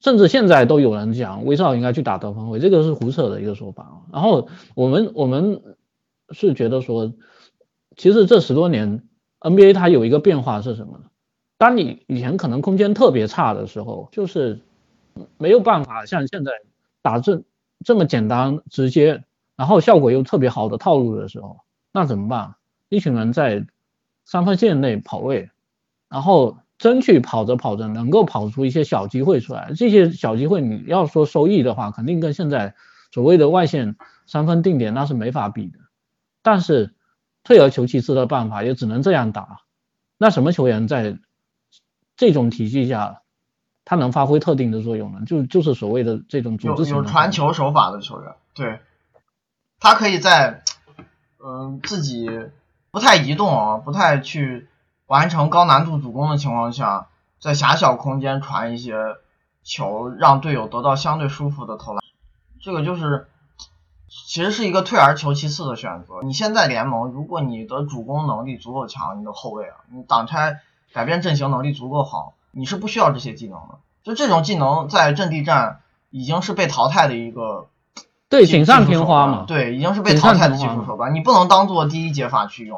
[0.00, 4.02] 甚至现在都有人讲威少应该去打得分后卫，这个是胡扯的一个说法。
[4.12, 5.62] 然后我们我们
[6.30, 7.12] 是觉得说，
[7.96, 9.02] 其实这十多年
[9.40, 11.04] NBA 它有一个变化是什么呢？
[11.56, 14.60] 当你以前可能空间特别差的时候，就是
[15.38, 16.50] 没有办法像现在
[17.00, 17.42] 打这
[17.84, 19.22] 这么简单直接，
[19.54, 21.58] 然后效果又特别好的套路的时候，
[21.92, 22.56] 那怎么办？
[22.88, 23.64] 一群人在
[24.24, 25.50] 三分线内跑位，
[26.08, 29.72] 然后争取跑着跑着能够跑出一些小机会出来。
[29.76, 32.74] 这些小机会你要说收益的话，肯定跟现在
[33.12, 35.78] 所谓的外线三分定点那是没法比的。
[36.42, 36.94] 但是
[37.42, 39.60] 退而求其次的办法也只能这样打。
[40.18, 41.18] 那什么球员在？
[42.16, 43.22] 这种体系下，
[43.84, 45.22] 他能发挥特定的作用呢？
[45.26, 48.78] 就就是所谓的这种组织有有传球手法的球员，对，
[49.80, 50.62] 他可以在
[51.44, 52.30] 嗯自己
[52.94, 54.68] 不太移动啊，不太去
[55.08, 57.08] 完成高难度主攻的情况下，
[57.40, 58.94] 在狭小空间传一些
[59.64, 62.00] 球，让队友得到相对舒服的投篮。
[62.62, 63.26] 这个就是
[64.06, 66.22] 其实是一个退而求其次的选择。
[66.22, 70.60] 你现在联盟，如果你的主攻能力足够强，你的后卫啊，你挡拆。
[70.92, 73.78] 改变阵型能力足够好，你是不需要这些技能的。
[74.04, 75.80] 就这种技能在阵地战
[76.10, 77.66] 已经是被淘汰的一个，
[78.34, 79.44] 对锦上添花嘛。
[79.46, 82.76] 对，已经是被淘汰的技术手段，你不能当做第一解法去用。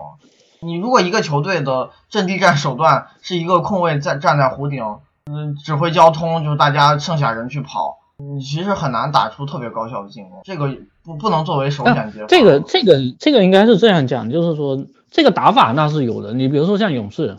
[0.60, 4.84] 你如果一个球队的阵地战手段是一个控卫在站在弧顶，
[5.32, 10.40] 嗯，指挥交通，就是大家剩下人去跑，你其实很难打出特别高效的进攻。
[10.44, 12.26] 这个不不能作为首选解法。
[12.28, 16.34] 这个这个这个应该是这样讲，就是说这个打法那是有的。
[16.34, 17.38] 你比如说像勇士。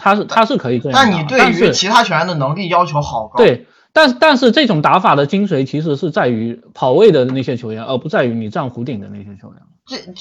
[0.00, 3.36] 他是他是可以这样，但你对于其他球员的能力要求好高。
[3.36, 3.66] 对，
[3.98, 9.60] 但但是这种打法的精髓其实是在于跑位的那些球员，而不在于你站弧顶的那些球员。
[9.86, 10.12] 这这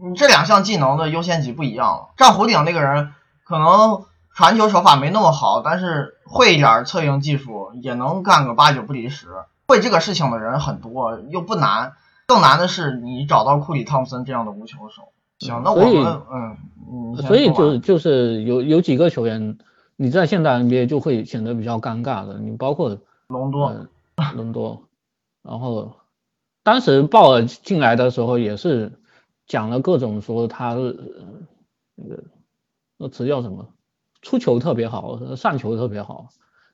[0.00, 2.10] 你这两项技能的优先级不一样了。
[2.16, 3.10] 站弧顶那个人
[3.44, 4.04] 可能
[4.36, 9.26] 传球手法没那么好，但是会一点策应技术，也能干个八九不离十。
[9.66, 11.94] 会这个事情的人很多，又不难。
[12.28, 15.08] 更难的是你找到库里汤普森这样的无球手。
[15.40, 19.58] 行，那我们嗯，所以就是就是有有几个球员，
[19.96, 22.38] 你在现代 NBA 就会显得比较尴尬的。
[22.38, 22.96] 你包括
[23.28, 23.86] 隆多，
[24.34, 24.88] 隆多，
[25.42, 25.96] 然后
[26.62, 28.92] 当时鲍尔进来的时候也是
[29.46, 30.74] 讲了各种说他
[31.94, 32.24] 那个
[32.96, 33.72] 那词叫什么，
[34.22, 36.28] 出球特别好，上球特别好，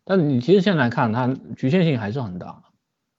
[0.04, 2.62] 但你其实现在看他局限性还是很大，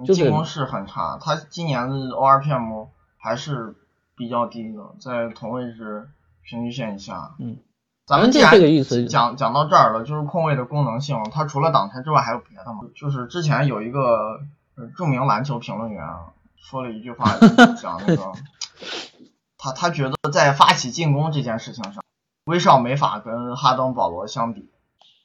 [0.06, 1.18] 进攻是很差。
[1.20, 3.76] 他今年的 ORPM 还是。
[4.18, 6.08] 比较低的，在同位置
[6.42, 7.36] 平均线以下。
[7.38, 7.58] 嗯，
[8.06, 12.82] 咱们既然这个意思讲讲到这儿了，就是控卫的功能性，它除了挡拆之外还有别的吗？
[12.96, 14.42] 就是之前有一个
[14.96, 16.04] 著名篮球评论员
[16.56, 17.36] 说了一句话，
[17.82, 18.32] 讲那个
[19.58, 22.04] 他他觉得在发起进攻这件事情上，
[22.46, 24.70] 威少没法跟哈登、保罗相比。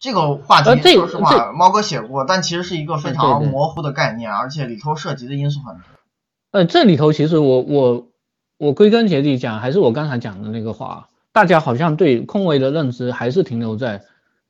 [0.00, 5.82] 这个话题说实话，猫哥写过，但其实是一个非常模糊的概念，而且里头涉及的因素很多。
[6.52, 8.06] 呃，这里头其实我我。
[8.60, 14.02] 我归根结底讲，还是我刚才讲的那个话，大家好像对控卫的认知还是停留在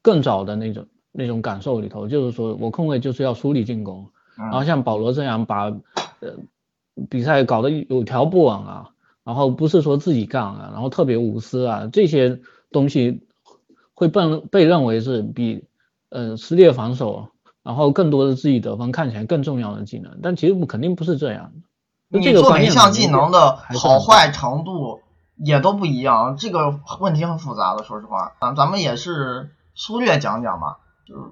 [0.03, 5.65] 更早的那种那种感受里头，就是说我控卫就是要梳理进攻，然后像保罗这样把
[6.21, 6.37] 呃
[7.09, 8.91] 比赛搞得有条不紊啊，
[9.25, 12.41] 然后不是说自己干啊，然后特别无私啊，这些
[12.73, 13.21] 东西
[13.93, 15.65] 会被被认为是比
[16.09, 17.29] 呃撕裂防守，
[17.63, 22.19] 然后更多的自己得分看起来更重要的技能，但其实肯定不是这样的。
[22.19, 24.99] 你做每一项技能的好坏程度
[25.43, 27.83] 也都不一样，这个问题很复杂的。
[27.83, 30.79] 说实话，咱咱们也是粗略讲讲吧。
[31.07, 31.23] 就是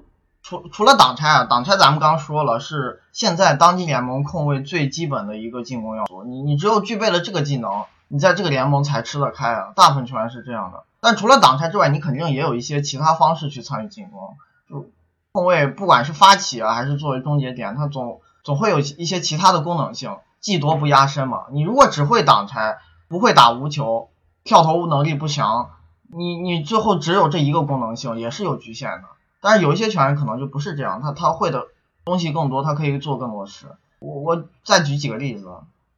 [0.42, 6.24] 除除了挡拆啊，挡拆咱们刚说了是现在当今联盟控卫最基本的一个进攻要素。
[6.24, 9.72] 你你只有具备了这个技能，你在这个联盟才吃得开啊。
[9.76, 10.84] 大部分球员是这样的。
[11.00, 14.36] 但除了挡拆之外，你肯定也有一些其他方式去参与进攻。
[14.70, 14.90] 就
[15.32, 20.16] 控卫不管是发起啊，还是作为终结点，它总总会有一些其他的功能性。
[20.40, 24.10] 技多不压身嘛，你如果只会挡拆，不会打无球，
[24.44, 25.70] 跳投能力不强，
[26.08, 29.04] 你你最后只有这一个功能性，也是有局限的。
[29.40, 31.66] 但是有一些球员可能就不是这样，他他会的
[32.04, 33.66] 东西更多，他可以做更多事。
[34.00, 35.48] 我我再举几个例子，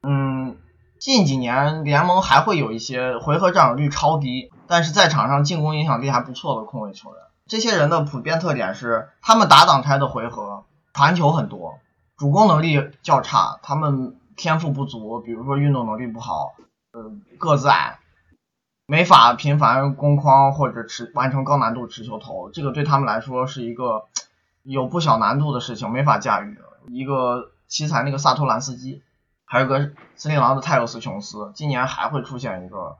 [0.02, 0.56] 嗯，
[0.98, 7.18] 近几年联盟还会有一些回合占有率超低，但是在场上进攻影响力还不错的控卫球员。
[7.46, 11.74] 这些人的普遍特点是，他们打挡拆的回合传球很多，
[12.16, 14.16] 主攻能力较差，他们。
[14.36, 16.54] 天赋不足，比如说运动能力不好，
[16.92, 17.98] 呃，个子矮，
[18.86, 24.06] 没法频繁攻框或者持完成高难度持球投，这个对他们来说是一个
[24.62, 26.58] 有不小难度的事情，没法驾驭。
[26.88, 29.02] 一个奇才那个萨托兰斯基，
[29.44, 32.96] 还有个森林狼的泰勒斯琼斯，今年还会出现一个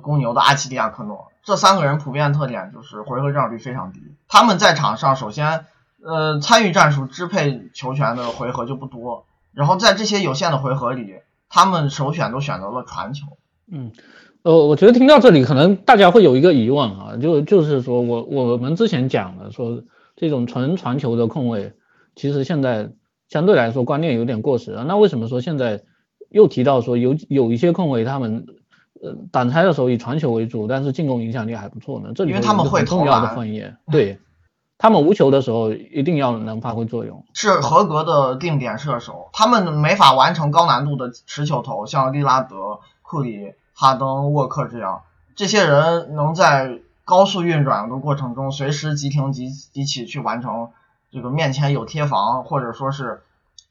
[0.00, 1.30] 公牛的阿奇迪亚克诺。
[1.42, 5.66] 这三个人普遍特点就是回合占有率非常低，他们在场上首先
[6.02, 11.20] 呃参与战术支配球权的回合就不多，然后在这些有限的回合里，
[11.54, 13.26] 他们首选都选择了传球。
[13.70, 13.92] 嗯。
[14.42, 19.82] 呃，我觉得听到这里，可能大家会有一个疑问啊，就就是说我我们之前讲的说
[20.16, 21.72] 这种纯传球的控卫，
[22.14, 22.90] 其实现在
[23.30, 24.84] 相对来说观念有点过时了。
[24.84, 25.80] 那为什么说现在
[26.28, 28.44] 又提到说有有一些控卫他们
[29.00, 32.10] 呃挡拆的时候以传球为主，但是进攻影响力还不错呢？
[32.14, 34.18] 这里因为他们会重要的分野，对
[34.78, 43.54] 他们无球的时候一定要能发挥作用，是合格的定点射手，他们没法完成高难度的持球投，像利拉德、库里。
[43.76, 45.02] 哈登、沃克这样，
[45.34, 50.70] 这些人能在高速运转的过程中随时急停急急起去完成
[51.10, 53.24] 这个面前有贴防，或者说是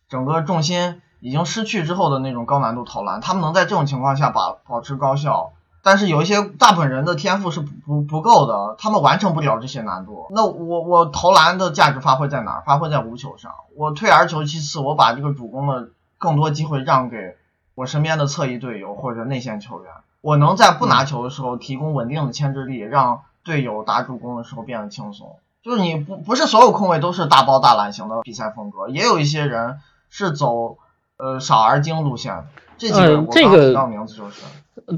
[0.10, 5.54] 整个重心已经失去之后的那种高难度投篮，他们能在这种情况下把保持高效。
[5.84, 10.28] 但是有一些大部分人的天赋是不不不够的，他们完成不了这些难度。
[10.32, 12.64] 那我我投篮的价值发挥在哪儿？
[12.66, 13.52] 发挥在无球上。
[13.76, 17.36] 我退而求其次，我把这个主攻的更多机会让给。
[17.76, 19.92] 我身边的侧翼队友或者内线球员，
[20.22, 25.38] 我能在不拿球的时候提供稳定的牵制力，让队友打主攻的时候变得轻松。
[25.64, 29.80] 就是你不不是所有控卫都是大包大揽型的比赛风格，也有一些人
[30.12, 30.78] 是走
[31.18, 32.46] 呃少而精路线。
[32.78, 34.44] 这几个我刚提到名字就是。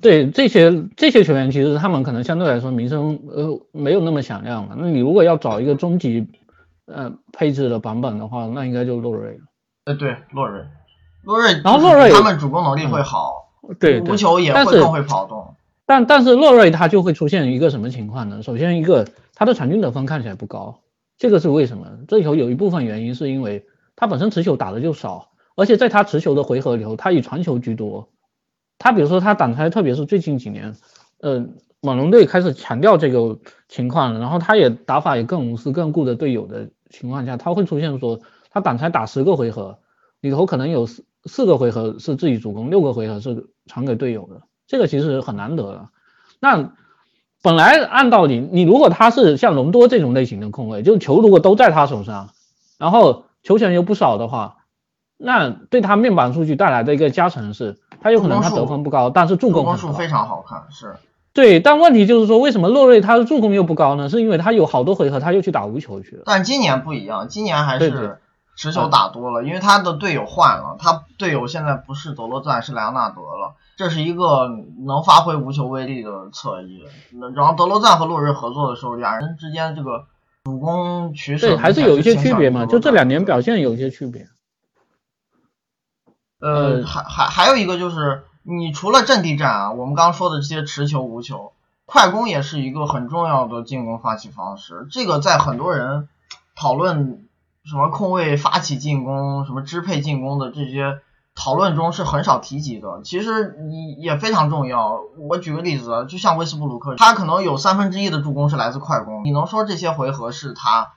[0.02, 4.76] 对这些这些球员，其实他们可能相对来说名声呃没有那么响亮了。
[4.78, 6.28] 那你如果要找一个终极
[6.86, 9.40] 呃配置的版本的话，那应该就是洛瑞了。
[9.86, 10.62] 呃，对，洛瑞。
[11.24, 15.56] 洛瑞，然后洛瑞他们主攻能力会好，对，无球也会更会跑动。
[15.86, 18.44] 但但是洛瑞他就会出现一个什么情况呢？
[18.44, 20.82] 首先一个他的场均得分看起来不高，
[21.18, 21.88] 这个是为什么？
[22.08, 28.10] 这里头有一部分原因是因为他本身持球打的就少，而且在他持球的回合里头，他以传球居多。
[28.78, 30.76] 他比如说他挡拆，特别是最近几年，
[31.22, 31.48] 呃，
[31.82, 39.80] 猛龙队开始强调这个情况，然后他也打法也更无私、更顾着队友的情况下，他会出现说他挡拆打十个回合
[40.22, 41.04] 里头可能有四。
[41.28, 45.90] 四个回合是自己主攻，六个回合是传给队友的，这个其实很难得的。
[46.40, 46.72] 那
[47.42, 52.30] 本来按道理，你如果他是像隆多这种类型的控卫，就球如果都在他手上，
[52.78, 54.58] 然后球权又不少的话，
[55.18, 60.96] 那对他面板数据带来的一个加成是，他有可能他得分不高，但是助攻数非常好看，是。
[61.34, 64.10] 对，但问题就是说，为什么洛瑞他的助攻又不高呢？
[64.10, 66.24] 是因为他有好多回合他又去打无球去了。
[66.26, 68.20] 但今年不一样，今年还是。
[68.58, 73.56] 持球打多了，因为他的队友换了，他队友现在不是德罗赞，是莱昂纳德了。
[73.76, 74.48] 这是一个
[74.86, 76.86] 能发挥无球威力的侧翼。
[77.36, 80.06] 然后德罗赞和洛瑞合作的时候，两人之间这个
[80.46, 82.66] 主攻取舍还是有一些区别嘛？
[82.66, 84.26] 就这两年表现有一些区别。
[86.50, 91.54] 呃，还还还有一个就是，你除了阵地战啊，我们刚刚说的这些持球、无球、
[91.86, 94.88] 快攻也是一个很重要的进攻发起方式。
[94.92, 96.08] 这个在很多人
[96.56, 97.22] 讨论。
[97.68, 101.00] 什么控卫发起进攻，什么支配进攻的这些
[101.34, 103.02] 讨论中是很少提及的。
[103.04, 105.00] 其实你也非常重要。
[105.18, 109.24] 我举个例子，就像威斯布鲁克，他可能有三分之一的助攻是来自快攻。
[109.24, 110.92] 你能说这些回合是他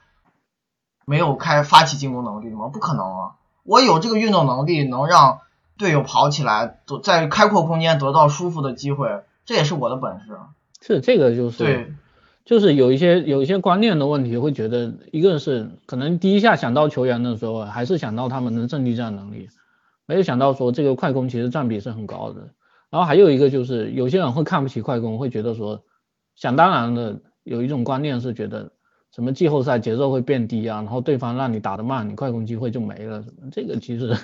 [1.05, 2.67] 没有开发起进攻能力吗？
[2.67, 3.31] 不可能啊！
[3.63, 5.39] 我有这个运动能力，能让
[5.77, 10.37] 队友跑起来，在开阔空间得到舒服的机会，这也是我的本事。
[10.81, 11.93] 是这个就是对。
[12.45, 19.49] 就是有一些有一些观念的问题，会觉得一个是可能第一下想到球员的时候，还是想到他们的阵地战能力，
[20.07, 22.49] 没有想到说这个快攻其实占比是很高的。
[22.89, 25.83] 然后还有一个就是有些人会看不起快攻，会觉得说
[26.35, 28.71] 想当然的有一种观念是觉得
[29.13, 33.49] 什么季后赛节奏会变低啊，然后对方让你打得慢，你快攻机会就没了什么。
[33.51, 34.17] 这个其实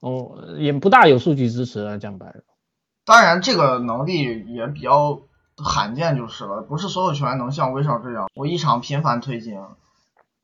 [0.00, 2.42] 哦也不大有数据支持啊，讲白了。
[3.04, 5.20] 当然这个能力也比较。
[5.54, 9.60] 罕见就是了，不是所有球员能像威少这样，我一场频繁推进。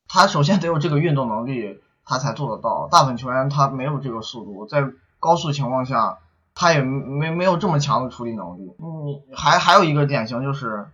[0.06, 2.88] 他首先得有这个运动能力，他才做得到。
[2.90, 4.84] 大部分球员他没有这个速度，在
[5.18, 6.18] 高速情况下，
[6.54, 8.70] 他也没没有这么强的处理能力。
[8.78, 10.86] 嗯，还还有一个典型就是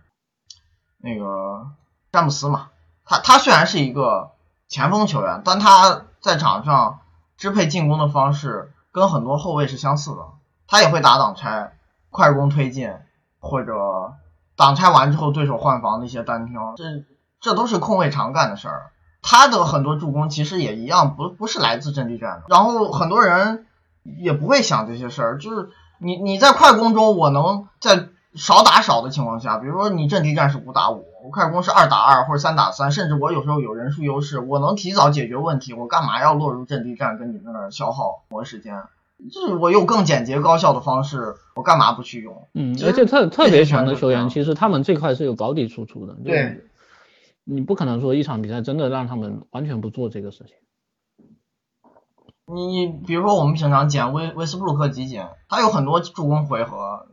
[0.97, 1.67] 那个
[2.15, 2.69] 詹姆斯嘛，
[3.05, 4.31] 他他虽然是一个
[4.67, 7.01] 前锋球员，但他在场上
[7.37, 10.21] 支配进攻的方式跟很多后卫是相似的，
[10.67, 11.77] 他也会打挡拆、
[12.09, 12.91] 快攻推进。
[13.47, 13.75] 或者
[14.55, 16.83] 挡拆完之后，对手换防的一些单挑，这
[17.39, 18.91] 这都是控卫常干的事儿。
[19.21, 22.45] 他的很多助攻其实也一样，不不是来自阵地战的。
[22.47, 23.67] 然后很多人
[24.03, 38.83] 也不会想这些事儿，就是你你在快攻中，我能在少打少的情况下，比如说你阵地战是五打五，我快攻是二打二或者三打三，甚至我有时候有人数优势，我能提早解决问题，我干嘛要落入阵地战跟你在那儿消耗磨时间？
[39.31, 42.47] 就是我有更简洁高效的方式，我干嘛不去用？
[42.53, 46.13] 嗯，而且特特别强的球员，其实他们这块是有保底输出的。
[46.23, 46.61] 对，
[47.43, 50.55] 你不可能说一场比赛真的让他们完全不做这个事情。
[52.45, 57.07] 你你比如说我们平常捡威威斯布鲁克集锦，他有很多助攻回合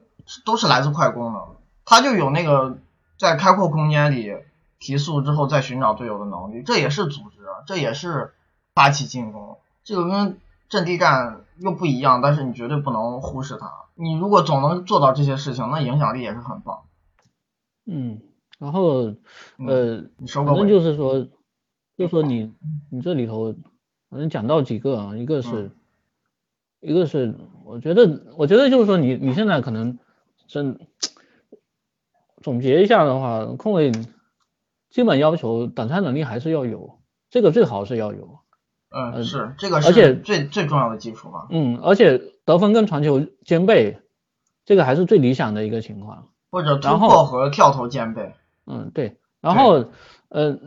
[0.45, 1.41] 都是来自快攻的，
[1.87, 2.77] 他就有那个
[3.23, 4.35] 在开阔空间里
[4.81, 8.35] 提速之后再寻找队友的能力，这也是组织，这也是
[8.75, 13.71] 发起进攻，这个跟阵地战又不一样，但是你绝对不能忽视它。
[13.95, 16.81] 你如果总能做到这些事情，那影响力也是很棒。
[17.87, 18.23] 嗯，
[18.59, 19.11] 然后
[19.57, 20.05] 嗯呃，
[20.45, 21.29] 反正就是说，
[21.97, 22.53] 就说你
[22.91, 23.55] 你这里头，
[24.11, 25.71] 反正讲到几个啊，一个是，
[26.81, 29.97] 一个是，我觉得我觉得就是说你你现在可能
[30.49, 30.81] 真
[32.43, 33.93] 总结一下的话，控卫
[34.91, 36.99] 基本要求挡拆能力还是要有，
[37.31, 38.41] 这个最好是要有，
[38.91, 41.47] 嗯，呃是这个而且最最重要的基础嘛。
[41.51, 43.99] 嗯，而且得分跟传球兼备，
[44.67, 46.29] 这个还是最理想的一个情况。
[46.51, 48.35] 或者突然后破和跳投兼备。
[48.67, 49.17] 嗯，对。
[49.41, 49.87] 然后
[50.29, 50.59] 呃，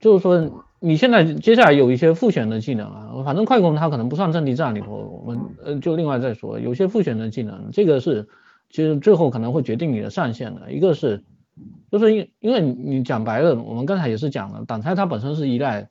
[0.00, 8.28] 就是说你现在接下来有一些复选的技能啊，反正快攻它可能不算阵地战里头，我们呃就另外再说，有些复选的技能，这个是
[8.72, 10.72] 其实最后可能会决定你的上限的。
[10.72, 11.22] 一个是
[11.92, 15.90] 就是因因为你讲白了，我们刚才也是讲了，挡拆它本身是依赖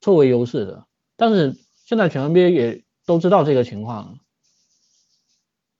[0.00, 0.86] 错位优势的，
[1.16, 4.18] 但是现在全 NBA 也都知道这个情况，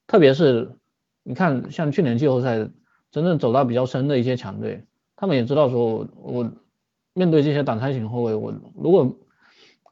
[0.07, 0.77] 特别是
[1.23, 2.69] 你看像去年季后赛
[3.11, 4.85] 真正走到比较深的一些强队，
[5.17, 6.53] 他们也知道说我我
[7.15, 9.17] 面对这些挡拆型后卫，我如果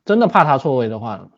[0.04, 1.30] 真的怕他错位的话，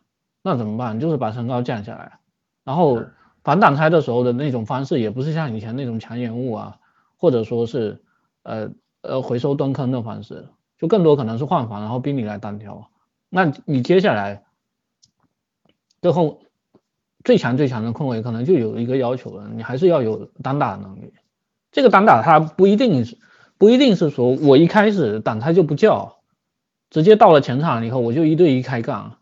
[0.43, 0.99] 那怎么办？
[0.99, 2.18] 就是把身高降下来，
[2.64, 3.05] 然后
[3.43, 6.78] 反挡拆的时候的那种方式，也不是像以前那种强延误啊，
[7.16, 8.03] 或者说是
[8.43, 8.70] 呃
[9.03, 12.91] 呃回收蹲坑的方式，就更多可能是换防，然后逼你来单挑。
[13.28, 14.45] 那你接下来
[16.03, 16.43] 最后
[17.24, 21.12] 最强最强的控卫可能就有一个要求了，你还是要有单打能力。
[21.72, 23.16] 这个单打它不一定是
[23.57, 26.16] 不一定是说我一开始挡拆就不叫，
[26.91, 29.18] 直接到了前场以后我就一对一开杠。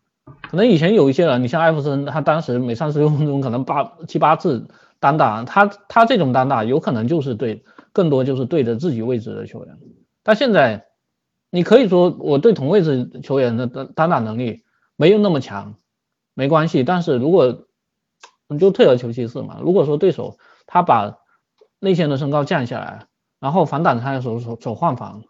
[0.51, 4.67] 可能以前有一些人，你像艾弗森，他当时每三十六分钟可能八七八次
[4.99, 9.77] 单打，他他这种单打有可能就是对更多就是对着自己位置的球员。
[10.23, 10.87] 但现在
[11.51, 14.63] 你可以说我对同位置球员的单单打能力
[14.97, 15.75] 没有那么强，
[16.33, 16.83] 没关系。
[16.83, 17.67] 但是如果
[18.49, 21.19] 你就退而求其次嘛，如果说对手他把
[21.79, 23.07] 内线的身高降下来，
[23.39, 25.23] 然后反挡拆的时候手手换防，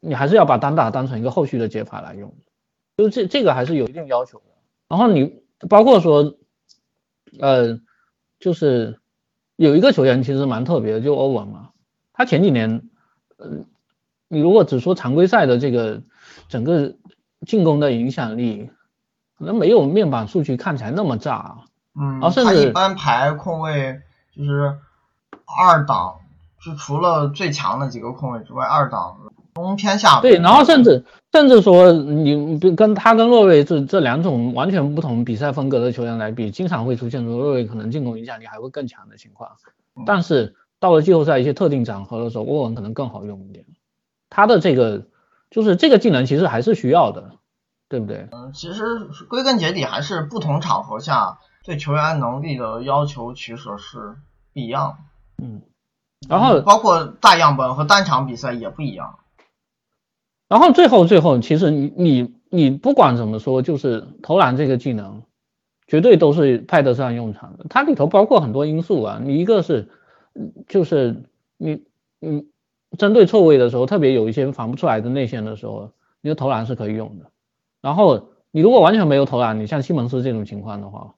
[0.00, 2.34] 你还是要把单打当成一个后续的解法来用，
[3.02, 4.44] 就这这个还是有一定要求的。
[4.88, 6.34] 然后你包括说，
[7.40, 7.80] 呃，
[8.38, 9.00] 就是
[9.56, 11.70] 有一个球员其实蛮特别的，就欧文嘛，
[12.12, 12.88] 他前几年，
[13.38, 13.64] 呃，
[14.28, 16.02] 你如果只说常规赛的这个
[16.48, 16.94] 整个
[17.46, 18.70] 进攻的影响力，
[19.36, 21.58] 可能没有面板数据看起来那么炸。
[21.94, 24.00] 嗯，然后甚至他一般排控位
[24.34, 24.78] 就是
[25.44, 26.20] 二档，
[26.64, 29.18] 就除了最强的几个控位之外，二档
[29.54, 30.20] 中偏下。
[30.20, 39.50] 对，然后甚至甚至说你跟他跟洛瑞这这两种完全不同比赛风格的球员来比，经常会出现说洛瑞可能进攻影响力还会更强的情况。
[40.06, 43.66] 但是到了季后赛一些特定场合的时候，欧文可能更好用一点。
[44.30, 45.06] 他的这个
[45.50, 47.32] 就是这个技能其实还是需要的，
[47.90, 48.28] 对不对？
[48.32, 48.84] 嗯，其实
[49.28, 54.16] 归根结底还是不同场合下对球员能力的要求取舍是
[54.54, 55.44] 不一样的。
[55.44, 55.60] 嗯，
[56.26, 59.18] 然后包括大样本和单场比赛也不一样。
[60.52, 65.22] 然后最后最后，其实你你你不管怎么说，就是投篮这个技能，
[65.86, 67.64] 绝对都是派得上用场的。
[67.70, 69.88] 它里头包括很多因素啊，你一个是，
[70.68, 71.22] 就是
[71.56, 71.82] 你
[72.20, 72.44] 你
[72.98, 75.90] 针对错位的时候，特别有一些防不出来的内线的时候，
[76.20, 77.30] 你的投篮是可以用的。
[77.80, 81.14] 然后你如果完全没有投篮，你像西蒙斯这种情况的话，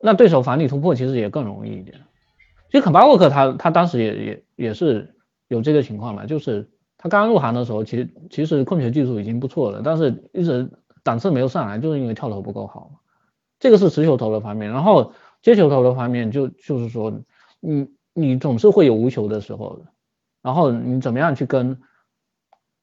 [0.00, 2.00] 那对手防你突破其实也更容易一点。
[2.68, 5.14] 其实肯巴沃克他他当时也也也是
[5.46, 6.68] 有这个情况嘛，就是。
[7.02, 10.70] 他刚入行的时候，其实其实控球技术已经不错了，但是一直
[11.02, 12.92] 档次没有上来，就是因为跳投不够好。
[13.58, 17.12] 这个是持球投的方面，然后接球投的方面，就就是说，
[17.58, 19.86] 你你总是会有无球的时候的，
[20.42, 21.80] 然后你怎么样去跟，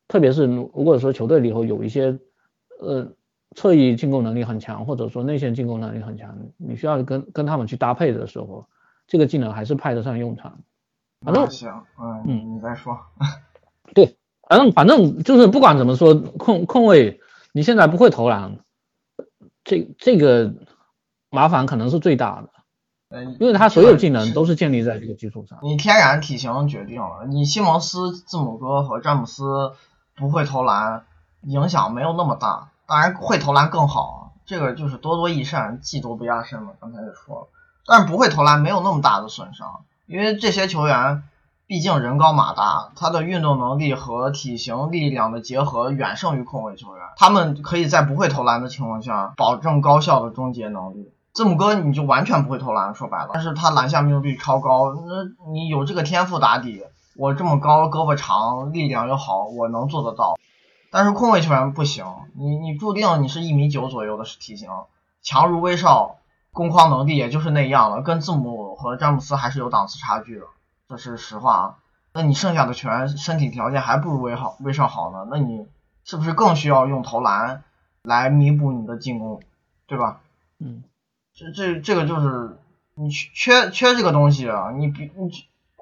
[0.10, 2.20] 特别是如果说球队里头有一些
[2.82, 3.14] 呃
[3.56, 8.68] 侧翼进攻能力很强，或者说内线进攻能力很强，你需要跟跟他们去搭配的时候，
[9.08, 10.60] 这个技能还是派得上用场。
[11.22, 12.98] 反正行，嗯嗯你再说。
[13.94, 14.18] 对，
[14.48, 17.20] 反正反正就是不管怎么说，控控卫
[17.52, 18.60] 你现在不会投篮，
[19.64, 20.54] 这这个
[21.30, 22.50] 麻烦可能是最大的。
[23.12, 25.58] 嗯，因为他所有技能都是建立在这个基础上。
[25.64, 29.72] 你天然体型决定了，你西蒙斯、字母哥和詹姆斯
[30.16, 31.06] 不会投篮，
[31.42, 32.70] 影响没有那么大。
[32.86, 36.74] 当然会投篮更好，这个就是多多益善，技多不压身嘛。
[36.80, 37.48] 刚才也说了，
[37.88, 41.24] 但是不会投篮没有那么大的损伤，因为这些球员
[41.70, 51.14] 毕竟人高马大，他的运动能力和体型力量的结合远胜于控卫球员，他们可以在不会投篮的情况下保证高效的终结能力。
[51.32, 56.82] 字母哥你就完全不会投篮，说白了，但是他篮下命中率超高，那你有这个天赋打底，
[57.16, 60.40] 我这么高，胳膊长，力量又好，我能做得到。
[60.90, 62.04] 但是控卫球员不行，
[62.36, 64.70] 你你注定你是一米九左右的体型，
[65.22, 66.16] 强如威少，
[66.52, 70.46] 攻框能力也就是那样了，跟字母和詹姆斯还是有档次差距的，
[70.90, 71.76] 这是实话啊。
[72.12, 75.68] 那你剩下的球员身体条件还不如威好威少好呢，那你
[76.04, 77.64] 是不是更需要用投篮
[78.02, 79.40] 来弥补你的进攻，
[79.86, 80.20] 对吧？
[80.58, 80.84] 嗯，
[81.34, 82.58] 这这这个就是
[82.96, 85.30] 你缺缺这个东西啊，你比你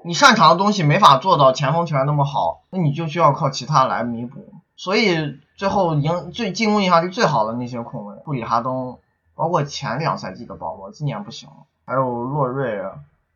[0.03, 4.53] 你擅长的东西没法做到前锋球员那么好，那你就需要靠其他来弥补。
[4.76, 8.97] 所以最后赢最进攻影响力最好的那些控卫，布里哈登，
[9.34, 12.84] 包括前两赛季的保罗，今年不行了，还有洛瑞、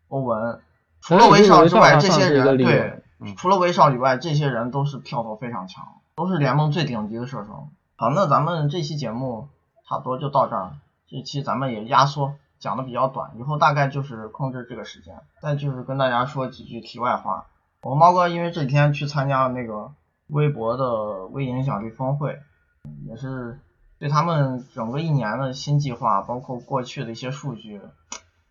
[0.10, 0.60] 欧文，
[1.02, 5.84] 除了威少之外，这些人对，嗯除了威少以外，这些人都是跳投非常强，
[6.16, 7.68] 都是联盟最顶级的射手。
[7.96, 9.50] 好，那咱们这期节目
[9.88, 10.74] 差不多就到这儿，
[11.08, 15.16] 这期咱们也压缩讲的比较短，以后大概就是控制这个时间。
[15.42, 17.48] 再就是跟大家说几句题外话，
[17.82, 19.92] 我猫哥因为这几天去参加了那个
[20.28, 22.40] 微博的微影响力峰会，
[23.08, 23.60] 也是
[23.98, 27.82] 对他们整个一年的新计划，包括过去的一些数据，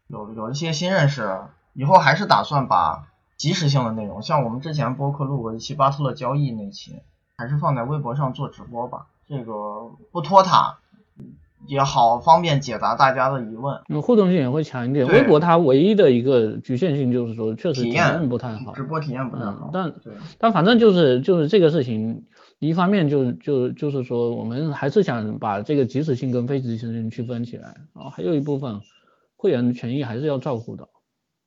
[0.09, 1.43] 有有一些新认识。
[1.75, 6.97] 以后还是打算把即时性的内容，像我们之前播客录过一期巴特勒交易那期，
[7.37, 9.07] 还是放在微博上做直播吧。
[9.29, 9.53] 这个
[10.11, 10.79] 不拖沓
[11.67, 13.81] 也好，方便解答大家的疑问。
[13.89, 15.07] 那互动性也会强一点。
[15.07, 18.83] 微博它唯一的一个局限性就是说，确实体体验验不太好直。
[18.83, 22.25] 播体验不太好嗯，，但对，但反正就是就是这个事情，
[22.59, 28.81] 一方面就就就是说，我们还是想把这个即时性跟非即时性区分起来，然后还有一部分
[29.37, 30.89] 会员的权益还是要照顾的。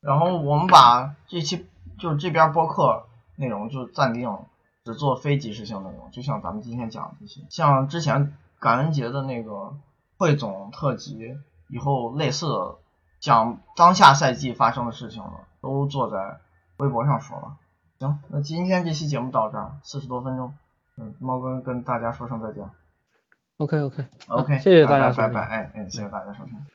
[0.04, 1.66] 然后我们把这期
[1.98, 4.38] 就这边播客内容就暂定
[4.84, 9.74] 只做非即时性内容，就像咱们今天讲的这些，像之前感恩节的那个
[10.18, 11.36] 汇总特辑，
[11.68, 12.76] 以后类似的
[13.18, 15.32] 讲当下赛季发生的事情了，
[15.62, 16.38] 都做在
[16.76, 17.56] 微博上说了。
[17.98, 20.52] 行，那今天这期节目到这儿，四十多分钟，
[20.98, 22.68] 嗯，猫哥跟大家说声再见。
[23.56, 26.73] OK OK，OK，谢谢大家拜拜，哎哎，谢谢大家收听。